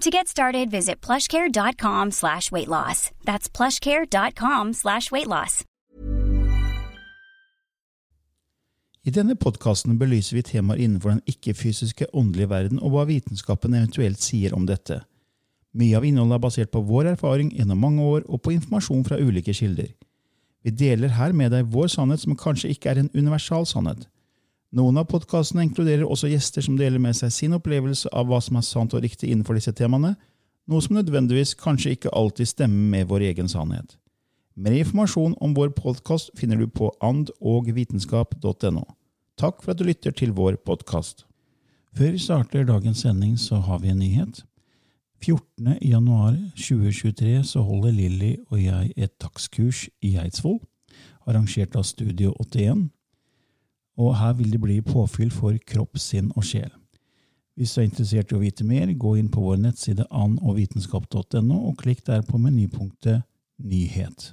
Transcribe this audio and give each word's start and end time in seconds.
To 0.00 0.10
get 0.10 0.28
started, 0.28 0.70
visit 0.70 1.00
plushcare.com 1.00 2.12
slash 2.12 2.52
weight 2.52 2.68
loss. 2.68 3.10
That's 3.24 3.48
plushcare.com 3.48 4.72
slash 4.72 5.10
weight 5.10 5.26
loss. 5.26 5.64
I 9.02 9.10
denne 9.10 9.34
podkasten 9.34 9.96
belyser 9.98 10.36
vi 10.36 10.42
temaer 10.44 10.78
innenfor 10.84 11.14
den 11.14 11.22
ikke-fysiske 11.26 12.10
åndelige 12.12 12.50
verden 12.50 12.78
og 12.82 12.92
hva 12.92 13.06
vitenskapen 13.08 13.74
eventuelt 13.74 14.20
sier 14.22 14.54
om 14.54 14.66
dette. 14.68 15.00
Mye 15.74 15.96
av 15.96 16.06
innholdet 16.06 16.36
er 16.36 16.44
basert 16.44 16.70
på 16.74 16.82
vår 16.86 17.14
erfaring 17.14 17.50
gjennom 17.56 17.80
mange 17.82 18.04
år 18.04 18.26
og 18.28 18.42
på 18.44 18.52
informasjon 18.54 19.06
fra 19.08 19.18
ulike 19.18 19.54
kilder. 19.56 19.90
Vi 20.62 20.74
deler 20.74 21.16
her 21.16 21.32
med 21.32 21.54
deg 21.56 21.72
vår 21.72 21.90
sannhet 21.94 22.22
som 22.22 22.38
kanskje 22.38 22.70
ikke 22.74 22.92
er 22.92 23.02
en 23.02 23.10
universal 23.16 23.66
sannhet. 23.66 24.06
Noen 24.76 24.98
av 25.00 25.06
podkastene 25.08 25.62
inkluderer 25.64 26.04
også 26.04 26.28
gjester 26.28 26.64
som 26.64 26.74
deler 26.76 27.00
med 27.00 27.16
seg 27.16 27.32
sin 27.32 27.54
opplevelse 27.56 28.10
av 28.12 28.26
hva 28.28 28.40
som 28.44 28.58
er 28.60 28.66
sant 28.66 28.92
og 28.92 29.00
riktig 29.00 29.30
innenfor 29.30 29.56
disse 29.56 29.72
temaene, 29.72 30.12
noe 30.68 30.84
som 30.84 30.98
nødvendigvis 30.98 31.54
kanskje 31.56 31.94
ikke 31.96 32.12
alltid 32.12 32.50
stemmer 32.50 32.90
med 32.92 33.08
vår 33.08 33.24
egen 33.30 33.48
sannhet. 33.48 33.96
Mer 34.58 34.76
informasjon 34.76 35.38
om 35.40 35.54
vår 35.56 35.72
podkast 35.72 36.34
finner 36.36 36.60
du 36.60 36.66
på 36.68 36.90
andogvitenskap.no. 37.00 38.84
Takk 39.40 39.62
for 39.62 39.72
at 39.72 39.80
du 39.80 39.86
lytter 39.88 40.12
til 40.12 40.34
vår 40.36 40.58
podkast. 40.68 41.24
Før 41.96 42.12
vi 42.12 42.20
starter 42.20 42.68
dagens 42.68 43.06
sending, 43.06 43.38
så 43.40 43.62
har 43.64 43.80
vi 43.80 43.94
en 43.94 44.02
nyhet. 44.02 44.42
14. 45.24 45.78
januar 45.80 46.36
2023 46.58 47.40
så 47.54 47.64
holder 47.64 47.96
Lilly 47.96 48.34
og 48.50 48.60
jeg 48.60 48.92
et 48.96 49.16
takstkurs 49.16 49.86
i 50.04 50.18
Eidsvoll, 50.20 50.60
arrangert 51.24 51.78
av 51.78 51.88
Studio 51.88 52.34
81 52.36 52.90
og 53.98 54.14
her 54.16 54.32
vil 54.38 54.52
det 54.52 54.60
bli 54.62 54.80
påfyll 54.80 55.30
for 55.34 55.58
kropp, 55.66 55.98
sinn 55.98 56.30
og 56.36 56.46
sjel. 56.46 56.70
Hvis 57.58 57.74
du 57.74 57.80
er 57.80 57.88
interessert 57.88 58.30
i 58.30 58.36
å 58.38 58.42
vite 58.42 58.64
mer, 58.64 58.86
gå 58.94 59.16
inn 59.18 59.30
på 59.34 59.42
vår 59.42 59.58
nettside 59.64 60.06
annovitenskap.no 60.14 61.56
og 61.58 61.78
klikk 61.80 62.04
der 62.06 62.22
på 62.22 62.38
menypunktet 62.38 63.26
Nyhet. 63.58 64.30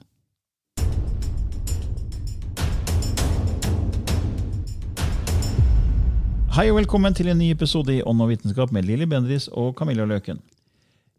Hei 6.56 6.70
og 6.70 6.78
velkommen 6.78 7.18
til 7.18 7.28
en 7.34 7.42
ny 7.42 7.50
episode 7.52 7.98
i 7.98 8.04
Ånd 8.06 8.22
og 8.22 8.30
vitenskap 8.30 8.70
med 8.72 8.86
Lilly 8.86 9.10
Bendris 9.10 9.50
og 9.50 9.74
Camilla 9.76 10.06
Løken. 10.06 10.38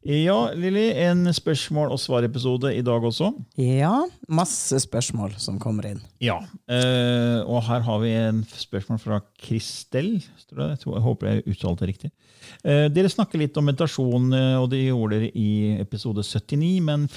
Ja, 0.07 0.53
Lilly, 0.55 0.93
en 1.03 1.27
spørsmål- 1.35 1.91
og 1.91 1.99
svarepisode 1.99 2.71
i 2.77 2.83
dag 2.83 3.03
også. 3.03 3.33
Ja, 3.59 4.05
masse 4.29 4.79
spørsmål 4.79 5.35
som 5.43 5.59
kommer 5.59 5.89
inn. 5.89 6.01
Ja, 6.23 6.37
eh, 6.71 7.43
og 7.43 7.65
her 7.67 7.81
har 7.83 7.99
vi 7.99 8.13
en 8.15 8.45
spørsmål 8.47 9.01
fra 9.03 9.21
Kristel. 9.43 10.23
Jeg, 10.23 10.79
jeg 10.79 11.03
håper 11.03 11.27
jeg 11.27 11.43
uttalte 11.51 11.83
det 11.83 11.89
riktig. 11.91 12.11
Eh, 12.63 12.87
dere 12.89 13.11
snakker 13.11 13.43
litt 13.43 13.57
om 13.59 13.67
meditasjon, 13.67 14.33
eh, 14.33 14.55
og 14.61 14.71
det 14.71 14.85
gjorde 14.85 15.19
dere 15.19 15.33
i 15.35 15.81
episode 15.81 16.23
79. 16.23 16.81
Men 16.87 17.09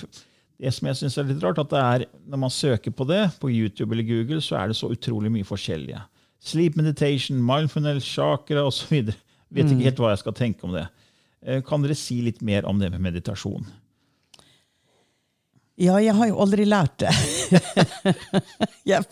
det 0.60 0.74
som 0.74 0.90
jeg 0.90 0.96
synes 1.04 1.18
er 1.18 1.30
litt 1.30 1.44
rart, 1.44 1.62
at 1.62 1.70
det 1.70 1.80
er, 1.86 2.06
når 2.26 2.42
man 2.48 2.50
søker 2.50 2.90
på 2.92 3.06
det 3.06 3.28
på 3.40 3.52
YouTube 3.54 3.94
eller 3.94 4.08
Google, 4.08 4.42
så 4.42 4.58
er 4.64 4.68
det 4.68 4.80
så 4.80 4.90
utrolig 4.90 5.30
mye 5.32 5.46
forskjellige. 5.46 6.02
Sleep 6.42 6.76
meditation, 6.76 7.38
mindfulness, 7.38 8.04
chakra 8.04 8.66
osv. 8.66 9.14
Vet 9.54 9.70
ikke 9.70 9.92
helt 9.92 10.02
hva 10.02 10.16
jeg 10.16 10.24
skal 10.24 10.34
tenke 10.34 10.66
om 10.66 10.74
det. 10.74 10.88
Eh, 11.46 11.62
kan 11.66 11.84
dere 11.86 11.96
si 11.96 12.20
litt 12.26 12.42
mer 12.46 12.68
om 12.68 12.80
det 12.82 12.92
med 12.94 13.04
meditasjon? 13.04 13.68
Ja, 15.80 15.96
jeg 16.04 16.12
har 16.12 16.28
jo 16.28 16.40
aldri 16.44 16.66
lært 16.68 16.98
det. 17.00 17.12
jeg, 18.92 19.06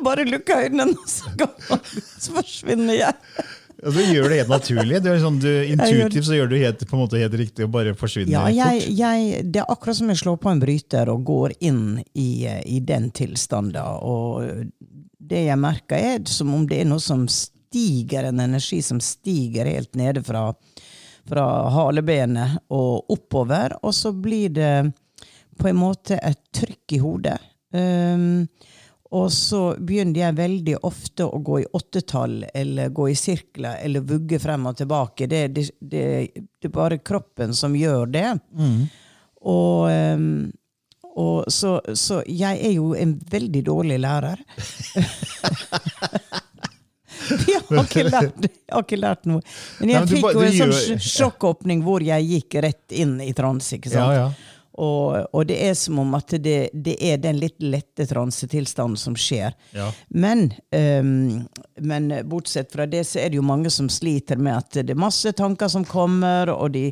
bare 0.00 0.24
lukker 0.24 0.64
øynene, 0.64 0.96
så 1.04 2.32
forsvinner 2.32 2.96
jeg. 2.96 3.44
Og 3.80 3.96
du 3.96 4.00
gjør 4.04 4.28
det 4.28 4.38
helt 4.40 4.52
naturlig. 4.52 5.00
Du 5.04 5.10
sånn, 5.20 5.36
du, 5.40 5.50
intuitivt 5.68 6.26
så 6.28 6.38
gjør 6.38 6.50
du 6.52 6.56
helt, 6.60 6.82
på 6.88 6.96
en 6.96 7.02
måte 7.02 7.20
helt 7.20 7.36
riktig 7.40 7.66
og 7.66 7.74
bare 7.76 7.92
forsvinner 7.96 8.32
ja, 8.32 8.46
jeg, 8.52 8.80
fort. 8.80 8.96
Jeg, 8.96 9.44
det 9.52 9.62
er 9.62 9.72
akkurat 9.72 10.00
som 10.00 10.12
jeg 10.12 10.20
slår 10.22 10.40
på 10.40 10.52
en 10.52 10.64
bryter 10.64 11.12
og 11.12 11.22
går 11.28 11.54
inn 11.68 11.84
i, 12.12 12.30
i 12.48 12.80
den 12.84 13.08
tilstanden. 13.16 13.80
Og 14.00 14.64
det 15.30 15.46
jeg 15.46 15.60
merker, 15.60 16.00
er 16.00 16.24
som 16.28 16.52
om 16.56 16.64
det 16.68 16.82
er 16.82 16.90
noe 16.90 17.04
som 17.04 17.28
stiger, 17.28 18.28
en 18.28 18.40
energi 18.48 18.80
som 18.84 19.00
stiger 19.04 19.68
helt 19.68 19.96
nede 20.00 20.24
fra 20.24 20.48
fra 21.28 21.46
halebenet 21.74 22.58
og 22.72 23.10
oppover. 23.12 23.76
Og 23.82 23.94
så 23.94 24.12
blir 24.12 24.52
det 24.56 24.74
på 25.60 25.68
en 25.68 25.80
måte 25.80 26.18
et 26.18 26.40
trykk 26.56 26.96
i 26.96 27.00
hodet. 27.02 27.38
Um, 27.74 28.46
og 29.10 29.32
så 29.34 29.74
begynner 29.78 30.20
jeg 30.20 30.38
veldig 30.38 30.76
ofte 30.86 31.26
å 31.26 31.40
gå 31.42 31.60
i 31.60 31.66
åttetall 31.74 32.44
eller 32.54 32.92
gå 32.94 33.08
i 33.10 33.16
sirkler 33.18 33.80
eller 33.82 34.06
vugge 34.06 34.38
frem 34.38 34.68
og 34.70 34.78
tilbake. 34.78 35.26
Det, 35.26 35.42
det, 35.56 35.66
det, 35.80 36.04
det 36.30 36.70
er 36.70 36.74
bare 36.74 37.00
kroppen 37.02 37.54
som 37.54 37.74
gjør 37.74 38.06
det. 38.14 38.28
Mm. 38.54 38.84
Og, 39.50 39.90
um, 39.90 40.52
og 41.10 41.50
så, 41.50 41.80
så, 41.98 42.20
jeg 42.26 42.60
er 42.62 42.76
jo 42.76 42.92
en 42.94 43.16
veldig 43.32 43.64
dårlig 43.66 43.98
lærer. 44.04 44.44
har 47.78 47.88
ikke 47.88 48.06
lært, 48.08 48.46
jeg 48.46 48.74
har 48.74 48.86
ikke 48.86 49.00
lært 49.00 49.28
noe. 49.30 49.42
Men 49.80 49.94
jeg 49.94 50.00
Nei, 50.00 50.04
men 50.04 50.12
fikk 50.14 50.30
jo 50.34 50.46
en 50.46 50.56
sånn 50.58 51.02
sjokkåpning 51.10 51.84
hvor 51.86 52.04
jeg 52.04 52.28
gikk 52.34 52.60
rett 52.66 52.96
inn 53.02 53.18
i 53.24 53.32
transe. 53.36 53.78
ikke 53.78 53.92
sant? 53.92 54.14
Ja, 54.14 54.26
ja. 54.26 54.49
Og, 54.80 55.26
og, 55.36 55.42
det 55.46 55.58
er 55.60 55.74
som 55.76 55.98
om 56.00 56.14
at 56.16 56.32
det, 56.40 56.70
det 56.72 56.94
er 57.04 57.18
den 57.20 57.36
litt 57.40 57.58
lette 57.60 58.06
transetilstanden 58.08 58.96
som 58.96 59.16
skjer. 59.18 59.52
Ja. 59.76 59.90
Men, 60.08 60.46
um, 60.72 61.42
men, 61.84 62.08
bortsett 62.30 62.72
fra 62.72 62.86
det, 62.88 63.02
så 63.10 63.20
er 63.20 63.30
det 63.30 63.40
jo 63.40 63.44
mange 63.44 63.70
som 63.72 63.90
sliter 63.92 64.40
med 64.40 64.56
at 64.56 64.78
det 64.80 64.94
er 64.94 65.00
masse 65.00 65.34
tanker 65.36 65.68
som 65.68 65.84
kommer, 65.84 66.48
og 66.54 66.72
de, 66.76 66.86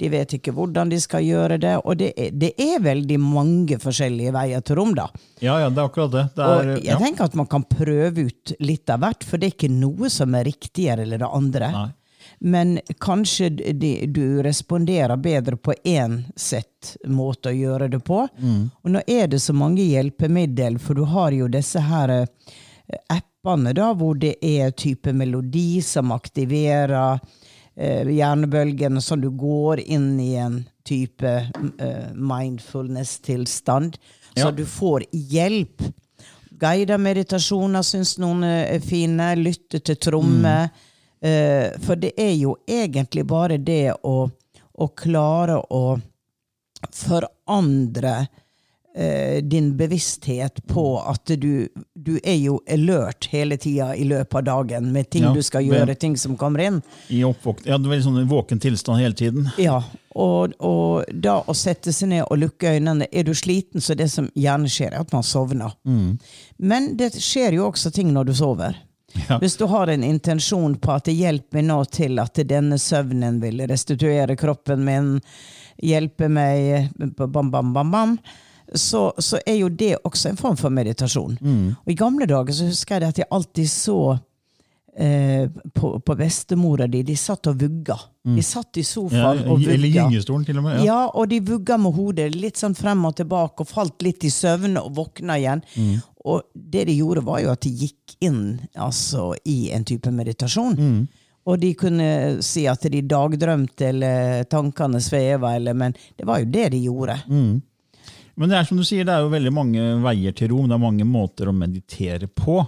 de 0.00 0.10
vet 0.12 0.36
ikke 0.36 0.52
hvordan 0.56 0.92
de 0.92 1.00
skal 1.00 1.24
gjøre 1.24 1.56
det. 1.62 1.76
Og 1.80 1.96
det 2.02 2.12
er, 2.12 2.34
det 2.36 2.52
er, 2.60 2.76
veldig 2.80 3.18
mange 3.20 3.76
forskjellige 3.80 4.32
veier 4.36 4.62
til 4.64 4.78
rom, 4.80 4.92
da. 4.96 5.08
Ja, 5.40 5.56
ja, 5.62 5.70
det 5.72 5.80
er 5.80 5.88
akkurat 5.88 6.12
det. 6.12 6.26
det 6.36 6.44
er, 6.44 6.52
og 6.52 6.74
jeg 6.76 6.90
ja. 6.90 6.98
tenker 7.00 7.28
at 7.28 7.38
man 7.40 7.48
kan 7.48 7.64
prøve 7.68 8.28
ut 8.28 8.54
litt 8.60 8.92
av 8.92 9.00
hvert, 9.04 9.24
for 9.24 9.40
det 9.40 9.48
er 9.48 9.56
ikke 9.56 9.72
noe 9.72 10.12
som 10.12 10.36
er 10.36 10.44
riktigere 10.48 11.08
eller 11.08 11.24
det 11.24 11.32
andre. 11.40 11.72
Nei. 11.76 11.88
Men 12.40 12.78
kanskje 13.00 13.50
du 14.06 14.42
responderer 14.42 15.16
bedre 15.16 15.56
på 15.56 15.74
én 15.84 16.22
sett 16.36 16.96
måte 17.04 17.50
å 17.50 17.52
gjøre 17.52 17.88
det 17.92 18.00
på. 18.00 18.22
Mm. 18.38 18.70
Og 18.82 18.94
nå 18.94 19.02
er 19.06 19.28
det 19.28 19.42
så 19.44 19.52
mange 19.52 19.84
hjelpemiddel, 19.84 20.78
for 20.80 20.96
du 20.96 21.04
har 21.04 21.36
jo 21.36 21.50
disse 21.52 21.82
her 21.84 22.14
eh, 22.14 22.24
appene 23.12 23.74
da, 23.76 23.90
hvor 23.92 24.16
det 24.16 24.38
er 24.40 24.72
type 24.72 25.12
melodi 25.12 25.82
som 25.84 26.14
aktiverer 26.16 27.20
eh, 27.76 28.08
hjernebølgene, 28.08 29.04
så 29.04 29.20
du 29.20 29.28
går 29.36 29.84
inn 29.84 30.14
i 30.24 30.32
en 30.40 30.62
type 30.88 31.36
eh, 31.36 32.10
mindfulness-tilstand. 32.16 34.00
Så 34.32 34.46
ja. 34.48 34.50
du 34.50 34.64
får 34.64 35.10
hjelp. 35.12 35.90
Guida 36.60 36.96
meditasjoner 36.96 37.84
syns 37.84 38.16
noen 38.20 38.48
er 38.48 38.80
fine. 38.80 39.34
Lytte 39.36 39.84
til 39.84 40.00
trommer. 40.00 40.70
Mm. 40.72 40.86
Uh, 41.20 41.76
for 41.84 42.00
det 42.00 42.14
er 42.16 42.32
jo 42.38 42.56
egentlig 42.68 43.26
bare 43.28 43.58
det 43.60 43.92
å, 44.08 44.30
å 44.72 44.86
klare 44.96 45.58
å 45.68 45.98
forandre 46.96 48.14
uh, 48.24 49.36
din 49.44 49.76
bevissthet 49.76 50.62
på 50.66 50.84
at 51.04 51.34
du, 51.36 51.68
du 51.92 52.14
er 52.24 52.38
jo 52.40 52.56
alert 52.64 53.28
hele 53.34 53.60
tida 53.60 53.92
i 53.92 54.08
løpet 54.08 54.38
av 54.40 54.48
dagen 54.48 54.88
med 54.94 55.10
ting 55.12 55.28
ja, 55.28 55.34
du 55.36 55.44
skal 55.44 55.68
gjøre, 55.68 55.94
ting 56.00 56.16
som 56.16 56.40
kommer 56.40 56.64
inn. 56.70 56.82
I 57.12 57.20
oppvåk 57.28 57.66
ja, 57.68 57.76
det 57.76 57.92
er 57.98 58.04
sånn 58.08 58.24
våken 58.30 58.64
tilstand 58.64 59.04
hele 59.04 59.20
tiden. 59.20 59.52
Ja, 59.60 59.82
og, 60.16 60.56
og, 60.56 61.04
da 61.12 61.42
å 61.44 61.52
sette 61.52 61.92
seg 61.92 62.14
ned 62.14 62.24
og 62.24 62.40
lukke 62.40 62.72
øynene 62.74 63.06
Er 63.12 63.28
du 63.28 63.34
sliten, 63.36 63.84
så 63.84 63.94
det 63.94 64.08
som 64.10 64.26
gjerne 64.34 64.72
skjer, 64.72 64.94
er 64.94 65.04
at 65.04 65.12
man 65.12 65.26
sovner. 65.26 65.76
Mm. 65.84 66.16
Men 66.56 66.94
det 66.96 67.12
skjer 67.20 67.60
jo 67.60 67.68
også 67.68 67.92
ting 67.94 68.08
når 68.16 68.32
du 68.32 68.40
sover. 68.40 68.86
Ja. 69.28 69.38
Hvis 69.38 69.56
du 69.56 69.64
har 69.70 69.90
en 69.90 70.04
intensjon 70.04 70.76
på 70.78 70.92
at 70.94 71.08
det 71.08 71.16
hjelper 71.18 71.60
meg 71.60 71.66
nå 71.70 71.78
til 71.92 72.20
at 72.22 72.38
denne 72.48 72.78
søvnen 72.78 73.40
vil 73.42 73.62
restituere 73.70 74.36
kroppen 74.38 74.84
min, 74.86 75.16
hjelpe 75.82 76.28
meg 76.30 76.90
bam, 77.16 77.50
bam, 77.50 77.72
bam, 77.74 77.90
bam, 77.90 78.16
så, 78.74 79.12
så 79.18 79.40
er 79.46 79.60
jo 79.60 79.68
det 79.68 79.96
også 80.06 80.30
en 80.30 80.38
form 80.38 80.56
for 80.58 80.70
meditasjon. 80.70 81.38
Mm. 81.40 81.70
Og 81.74 81.92
I 81.92 81.98
gamle 81.98 82.28
dager 82.30 82.54
så 82.54 82.68
husker 82.70 83.00
jeg 83.00 83.14
at 83.14 83.22
jeg 83.22 83.30
alltid 83.34 83.70
så 83.70 84.00
eh, 84.96 85.50
på, 85.74 86.00
på 86.00 86.14
bestemora 86.14 86.86
di. 86.86 87.02
De 87.02 87.16
satt 87.16 87.46
og 87.50 87.60
vugga. 87.60 87.96
Mm. 88.26 88.36
De 88.36 88.42
satt 88.44 88.80
i 88.80 88.84
sofaen 88.84 89.42
ja, 89.42 89.46
og 89.46 89.60
vugga. 89.60 89.74
Eller 89.74 89.94
gyngestolen, 89.94 90.44
til 90.48 90.60
og 90.60 90.66
med. 90.66 90.80
Ja. 90.80 90.84
ja, 90.86 91.00
og 91.14 91.30
de 91.30 91.40
vugga 91.46 91.78
med 91.80 91.96
hodet 91.96 92.30
litt 92.36 92.60
sånn 92.60 92.76
frem 92.78 93.04
og 93.08 93.16
tilbake 93.20 93.64
og 93.64 93.70
falt 93.70 94.04
litt 94.06 94.26
i 94.26 94.32
søvne 94.34 94.82
og 94.82 94.94
våkna 94.98 95.38
igjen. 95.40 95.64
Mm. 95.76 95.96
Og 96.30 96.42
det 96.52 96.84
de 96.90 96.98
gjorde, 96.98 97.24
var 97.24 97.40
jo 97.44 97.54
at 97.54 97.64
de 97.64 97.72
gikk 97.86 98.18
inn 98.26 98.44
altså, 98.74 99.30
i 99.48 99.70
en 99.74 99.86
type 99.88 100.12
meditasjon. 100.12 100.76
Mm. 100.76 101.00
Og 101.48 101.56
de 101.62 101.70
kunne 101.78 102.10
si 102.44 102.66
at 102.68 102.84
de 102.92 103.00
dagdrømte, 103.08 103.88
eller 103.88 104.44
tankene 104.50 105.00
sveva, 105.02 105.54
eller 105.56 105.74
Men 105.74 105.96
det 106.16 106.28
var 106.28 106.42
jo 106.42 106.50
det 106.52 106.68
de 106.74 106.84
gjorde. 106.84 107.16
Mm. 107.30 107.62
Men 108.40 108.52
det 108.52 108.56
er 108.56 108.68
som 108.68 108.78
du 108.78 108.84
sier, 108.86 109.04
det 109.04 109.14
er 109.14 109.24
jo 109.24 109.32
veldig 109.32 109.52
mange 109.52 109.86
veier 110.04 110.36
til 110.36 110.52
rom. 110.52 110.68
Det 110.68 110.76
er 110.76 110.84
mange 110.84 111.06
måter 111.08 111.50
å 111.50 111.56
meditere 111.56 112.28
på. 112.28 112.60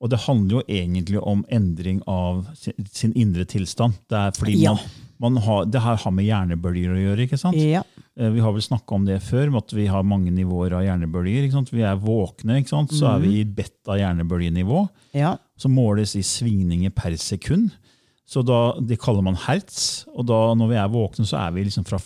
Og 0.00 0.12
det 0.12 0.20
handler 0.26 0.58
jo 0.58 0.62
egentlig 0.68 1.20
om 1.24 1.42
endring 1.48 2.02
av 2.10 2.44
sin, 2.58 2.76
sin 2.92 3.14
indre 3.16 3.46
tilstand. 3.48 3.96
Det 4.10 4.18
er 4.18 4.34
fordi 4.36 4.58
ja. 4.60 4.74
man 5.22 5.38
har, 5.40 5.64
det 5.72 5.80
her 5.80 5.96
har 6.02 6.12
med 6.12 6.26
hjernebølger 6.26 6.92
å 6.92 7.00
gjøre. 7.00 7.24
ikke 7.24 7.38
sant? 7.40 7.56
Ja. 7.56 7.80
Eh, 8.18 8.28
vi 8.34 8.44
har 8.44 8.52
vel 8.52 8.64
snakka 8.64 8.98
om 8.98 9.06
det 9.08 9.22
før, 9.24 9.54
at 9.56 9.72
vi 9.72 9.88
har 9.88 10.04
mange 10.04 10.34
nivåer 10.36 10.76
av 10.76 10.84
hjernebølger. 10.84 11.46
ikke 11.46 11.56
sant? 11.56 11.72
Vi 11.72 11.84
er 11.86 11.96
våkne, 12.02 12.60
ikke 12.60 12.74
sant? 12.74 12.92
så 12.92 13.14
er 13.14 13.24
vi 13.24 13.38
i 13.38 13.46
mhm. 13.46 13.56
beta-hjernebølgenivå. 13.56 14.84
Ja. 15.16 15.36
Som 15.56 15.76
måles 15.78 16.12
i 16.20 16.24
svingninger 16.26 16.92
per 16.96 17.16
sekund. 17.20 17.72
Så 18.26 18.42
da, 18.42 18.76
Det 18.82 18.98
kaller 19.00 19.22
man 19.22 19.38
hertz. 19.38 20.04
og 20.12 20.26
da 20.26 20.52
når 20.58 20.68
vi 20.68 20.76
er 20.82 20.92
våkne, 20.92 21.24
så 21.24 21.38
er 21.46 21.54
vi 21.54 21.64
liksom 21.64 21.86
fra, 21.86 22.00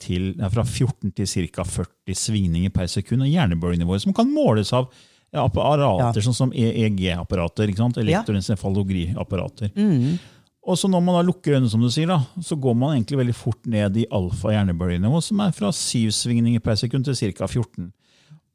til, 0.00 0.32
fra 0.34 0.64
14 0.64 1.12
til 1.12 1.28
ca. 1.52 1.62
40 1.62 2.16
svingninger 2.16 2.70
per 2.74 2.88
sekund. 2.88 3.22
Og 3.22 3.30
hjernebølgenivået 3.30 4.02
som 4.02 4.16
kan 4.16 4.32
måles 4.32 4.72
av 4.72 4.88
apparater 5.36 6.20
ja. 6.20 6.24
sånn 6.24 6.36
som 6.36 6.52
EEG-apparater. 6.54 7.68
Elektroencefalogriapparater. 8.02 9.72
Mm. 9.76 10.18
Og 10.68 10.76
så 10.76 10.88
Når 10.88 11.00
man 11.00 11.16
da 11.16 11.22
lukker 11.24 11.54
øynene, 11.56 11.70
som 11.72 11.80
du 11.80 11.88
sier, 11.92 12.10
da, 12.10 12.20
så 12.44 12.56
går 12.60 12.74
man 12.76 12.96
egentlig 12.96 13.22
veldig 13.22 13.36
fort 13.36 13.68
ned 13.70 13.96
i 13.96 14.08
alfa-hjernebølgenivå, 14.12 15.22
som 15.24 15.40
er 15.40 15.54
fra 15.56 15.70
7 15.72 16.10
svingninger 16.12 16.60
per 16.60 16.76
sekund 16.76 17.08
til 17.08 17.16
ca. 17.16 17.48
14. 17.48 17.88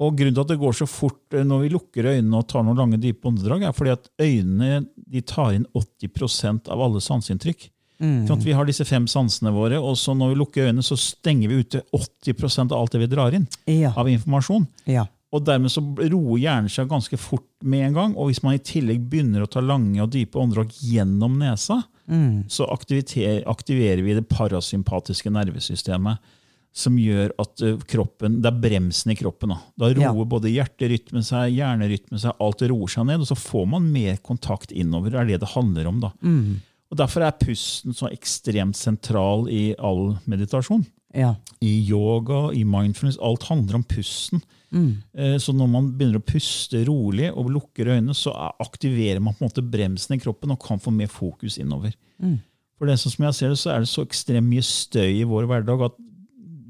Og 0.04 0.18
Grunnen 0.18 0.36
til 0.36 0.44
at 0.44 0.52
det 0.52 0.60
går 0.62 0.76
så 0.78 0.88
fort 0.90 1.36
eh, 1.38 1.46
når 1.46 1.64
vi 1.64 1.72
lukker 1.74 2.10
øynene 2.12 2.42
og 2.42 2.48
tar 2.50 2.66
noen 2.66 2.80
lange, 2.80 3.00
dype 3.02 3.30
åndedrag, 3.30 3.66
er 3.66 3.76
fordi 3.78 3.94
at 3.94 4.10
øynene 4.22 4.84
de 4.96 5.22
tar 5.26 5.54
inn 5.58 5.66
80% 5.78 6.70
av 6.74 6.82
alle 6.86 7.02
sanseinntrykk. 7.04 7.70
Mm. 8.04 8.24
Sånn 8.28 8.42
vi 8.44 8.56
har 8.58 8.68
disse 8.68 8.86
fem 8.90 9.06
sansene 9.08 9.54
våre, 9.56 9.80
og 9.80 9.96
så 9.98 10.16
når 10.18 10.34
vi 10.34 10.40
lukker 10.42 10.70
øynene, 10.70 10.86
så 10.86 10.98
stenger 11.00 11.50
vi 11.50 11.62
ute 11.62 11.84
80% 11.94 12.74
av 12.74 12.82
alt 12.82 12.96
det 12.96 13.04
vi 13.06 13.12
drar 13.12 13.38
inn 13.38 13.46
ja. 13.70 13.94
av 13.96 14.10
informasjon. 14.12 14.66
Ja. 14.90 15.06
Og 15.34 15.42
Dermed 15.48 15.74
så 15.74 15.82
roer 15.82 16.42
hjernen 16.44 16.70
seg 16.70 16.92
ganske 16.92 17.18
fort 17.18 17.48
med 17.66 17.88
en 17.88 17.98
gang. 17.98 18.14
Og 18.14 18.30
hvis 18.30 18.44
man 18.46 18.58
i 18.58 18.62
tillegg 18.62 19.08
begynner 19.10 19.46
å 19.46 19.50
ta 19.50 19.64
lange 19.66 20.02
og 20.04 20.12
dype 20.14 20.38
åndedrag 20.40 20.76
gjennom 20.86 21.40
nesa, 21.42 21.80
mm. 22.06 22.46
så 22.54 22.68
aktiverer 22.70 24.04
vi 24.06 24.18
det 24.20 24.28
parasympatiske 24.30 25.34
nervesystemet. 25.34 26.34
Som 26.74 26.96
gjør 26.98 27.30
at 27.38 27.62
uh, 27.62 27.76
kroppen, 27.86 28.40
Det 28.42 28.50
er 28.50 28.62
bremsen 28.62 29.12
i 29.14 29.16
kroppen. 29.18 29.52
Da, 29.54 29.60
da 29.78 29.90
roer 29.94 30.24
ja. 30.24 30.30
både 30.32 30.50
hjerterytmen 30.50 31.26
seg, 31.26 31.52
hjernerytmen 31.54 32.18
seg, 32.18 32.34
alt 32.42 32.64
roer 32.66 32.90
seg 32.90 33.06
ned. 33.10 33.22
Og 33.22 33.30
så 33.30 33.38
får 33.38 33.68
man 33.76 33.92
mer 33.94 34.18
kontakt 34.26 34.74
innover. 34.74 35.14
Det 35.14 35.20
er 35.22 35.30
det 35.30 35.44
det 35.44 35.52
handler 35.54 35.90
om. 35.92 36.00
da. 36.02 36.10
Mm. 36.26 36.64
Og 36.94 36.98
Derfor 36.98 37.26
er 37.26 37.38
pusten 37.38 37.94
så 37.98 38.10
ekstremt 38.14 38.78
sentral 38.78 39.48
i 39.54 39.72
all 39.82 40.16
meditasjon. 40.30 40.86
Ja. 41.14 41.36
I 41.62 41.74
yoga, 41.88 42.48
i 42.54 42.64
mindfulness. 42.66 43.20
Alt 43.22 43.46
handler 43.50 43.80
om 43.80 43.86
pusten. 43.88 44.42
Mm. 44.74 45.04
Eh, 45.14 45.36
så 45.38 45.54
når 45.54 45.70
man 45.70 45.92
begynner 45.98 46.22
å 46.22 46.26
puste 46.26 46.82
rolig 46.88 47.30
og 47.32 47.52
lukker 47.54 47.92
øynene, 47.94 48.16
så 48.18 48.34
aktiverer 48.62 49.22
man 49.22 49.38
på 49.38 49.44
en 49.44 49.52
måte 49.52 49.66
bremsen 49.66 50.18
i 50.18 50.22
kroppen 50.22 50.56
og 50.56 50.64
kan 50.64 50.82
få 50.82 50.94
mer 50.96 51.12
fokus 51.12 51.60
innover. 51.62 51.94
Mm. 52.18 52.40
For 52.80 52.90
det 52.90 52.98
som 53.00 53.28
jeg 53.28 53.38
ser 53.38 53.54
det, 53.54 53.60
så 53.62 53.76
er 53.76 53.84
det 53.84 53.92
så 53.92 54.04
ekstremt 54.04 54.50
mye 54.50 54.66
støy 54.66 55.22
i 55.22 55.28
vår 55.30 55.46
hverdag 55.50 55.86
at 55.92 56.02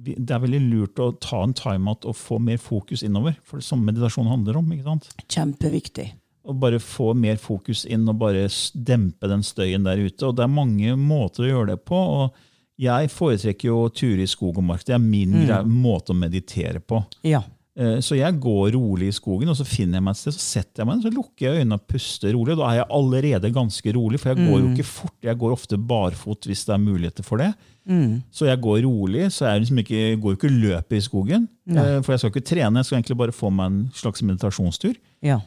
det 0.04 0.34
er 0.36 0.42
veldig 0.44 0.60
lurt 0.68 1.00
å 1.00 1.14
ta 1.24 1.46
en 1.46 1.56
timeout 1.56 2.04
og 2.10 2.18
få 2.20 2.36
mer 2.44 2.60
fokus 2.60 3.06
innover. 3.08 3.38
For 3.48 3.58
det 3.58 3.64
er 3.64 3.70
sånn 3.72 3.86
meditasjon 3.88 4.28
handler 4.28 4.60
om. 4.60 4.74
ikke 4.76 4.90
sant? 4.90 5.08
Kjempeviktig. 5.32 6.10
Å 6.44 6.56
bare 6.60 6.82
få 6.84 7.14
mer 7.16 7.38
fokus 7.40 7.86
inn 7.88 8.04
og 8.12 8.20
bare 8.20 8.50
dempe 8.76 9.30
den 9.32 9.46
støyen 9.48 9.88
der 9.88 10.02
ute. 10.04 10.28
Og 10.28 10.36
det 10.36 10.44
er 10.44 10.52
mange 10.52 10.98
måter 11.00 11.46
å 11.46 11.54
gjøre 11.54 11.70
det 11.72 11.86
på. 11.88 11.96
og 11.96 12.36
Jeg 12.82 13.10
foretrekker 13.14 13.70
jo 13.70 13.84
turer 13.94 14.24
i 14.24 14.30
skog 14.30 14.58
og 14.58 14.66
mark. 14.66 14.86
Det 14.86 14.96
er 14.96 15.04
min 15.04 15.36
mm. 15.44 15.70
måte 15.70 16.14
å 16.14 16.18
meditere 16.18 16.82
på. 16.82 17.04
Ja. 17.28 17.44
Eh, 17.74 17.98
så 18.06 18.18
jeg 18.18 18.38
går 18.42 18.76
rolig 18.76 19.10
i 19.10 19.16
skogen, 19.16 19.50
og 19.50 19.58
så 19.58 19.66
finner 19.66 19.98
jeg 19.98 20.06
meg 20.06 20.14
et 20.14 20.20
sted, 20.20 20.36
så 20.36 20.44
setter 20.44 20.84
jeg 20.84 20.90
meg 20.90 21.00
så 21.02 21.12
lukker 21.14 21.48
jeg 21.48 21.62
øynene 21.64 21.80
og 21.80 21.86
puster 21.90 22.34
rolig. 22.36 22.54
og 22.54 22.62
Da 22.62 22.68
er 22.70 22.80
jeg 22.80 22.90
allerede 23.00 23.54
ganske 23.54 23.96
rolig, 23.98 24.20
for 24.22 24.34
jeg 24.34 24.42
går 24.44 24.58
jo 24.60 24.66
mm. 24.66 24.74
ikke 24.74 24.90
fort. 24.90 25.16
Jeg 25.26 25.40
går 25.42 25.56
ofte 25.56 25.80
barfot 25.94 26.50
hvis 26.50 26.66
det 26.68 26.76
er 26.76 26.84
muligheter 26.84 27.26
for 27.26 27.42
det. 27.42 27.50
Mm. 27.90 28.22
Så 28.32 28.48
jeg 28.48 28.62
går 28.64 28.84
rolig, 28.86 29.26
så 29.34 29.50
jeg 29.50 29.64
liksom 29.64 29.82
ikke, 29.82 30.04
går 30.22 30.36
jo 30.36 30.40
ikke 30.40 30.54
løpet 30.54 31.00
i 31.00 31.08
skogen. 31.08 31.50
Ja. 31.66 31.82
Eh, 31.82 31.98
for 32.04 32.14
jeg 32.14 32.22
skal 32.22 32.34
ikke 32.34 32.48
trene, 32.54 32.80
jeg 32.80 32.90
skal 32.90 33.00
egentlig 33.00 33.20
bare 33.24 33.36
få 33.36 33.50
meg 33.54 33.72
en 33.72 33.82
slags 33.98 34.26
meditasjonstur. 34.26 34.94
Ja. 35.26 35.42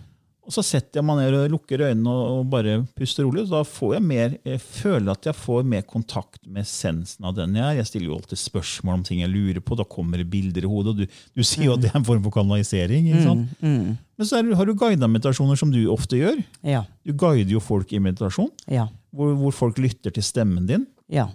Og 0.46 0.54
Så 0.54 0.62
setter 0.62 1.00
jeg 1.00 1.06
meg 1.06 1.19
ned 1.19 1.34
og 1.34 1.54
lukker 1.56 1.82
øynene 1.88 2.12
og 2.12 2.44
bare 2.52 2.78
puster 2.96 3.26
rolig. 3.26 3.43
og 3.46 3.50
Da 3.50 3.62
får 3.66 3.96
jeg 3.96 4.04
mer, 4.06 4.34
jeg 4.46 4.60
føler 4.62 5.10
at 5.12 5.26
jeg 5.26 5.34
får 5.34 5.64
mer 5.66 5.82
kontakt 5.82 6.38
med 6.46 6.62
essensen 6.62 7.26
av 7.26 7.34
den 7.34 7.56
jeg 7.58 7.64
er. 7.66 7.78
Jeg 7.81 7.88
stiller 7.90 8.12
jo 8.12 8.19
alltid 8.20 8.38
spørsmål 8.38 9.00
om 9.00 9.06
ting 9.06 9.22
jeg 9.25 9.32
lurer 9.32 9.58
på. 9.60 9.78
Da 9.78 9.87
kommer 9.90 10.22
det 10.22 10.28
bilder 10.31 10.62
i 10.62 10.70
hodet. 10.70 10.94
og 10.94 11.00
Du, 11.02 11.16
du 11.34 11.43
sier 11.43 11.66
jo 11.66 11.75
at 11.75 11.82
det 11.82 11.90
er 11.90 11.98
en 11.98 12.06
form 12.06 12.22
for 12.28 12.37
kanalisering. 12.38 13.10
Mm, 13.10 13.43
mm. 13.58 13.88
Men 14.16 14.28
så 14.28 14.38
er, 14.38 14.52
har 14.54 14.69
du 14.69 14.76
guida 14.78 15.08
meditasjoner, 15.10 15.58
som 15.58 15.72
du 15.75 15.81
ofte 15.90 16.20
gjør. 16.20 16.38
Ja. 16.62 16.84
Du 17.02 17.10
guider 17.12 17.56
jo 17.56 17.62
folk 17.62 17.90
i 17.92 18.00
meditasjon, 18.02 18.52
ja. 18.70 18.87
hvor, 19.10 19.34
hvor, 19.40 19.56
folk 19.56 19.82
lytter 19.82 20.14
til 20.14 20.25
stemmen 20.25 20.70
din. 20.70 20.87
Ja. 21.12 21.26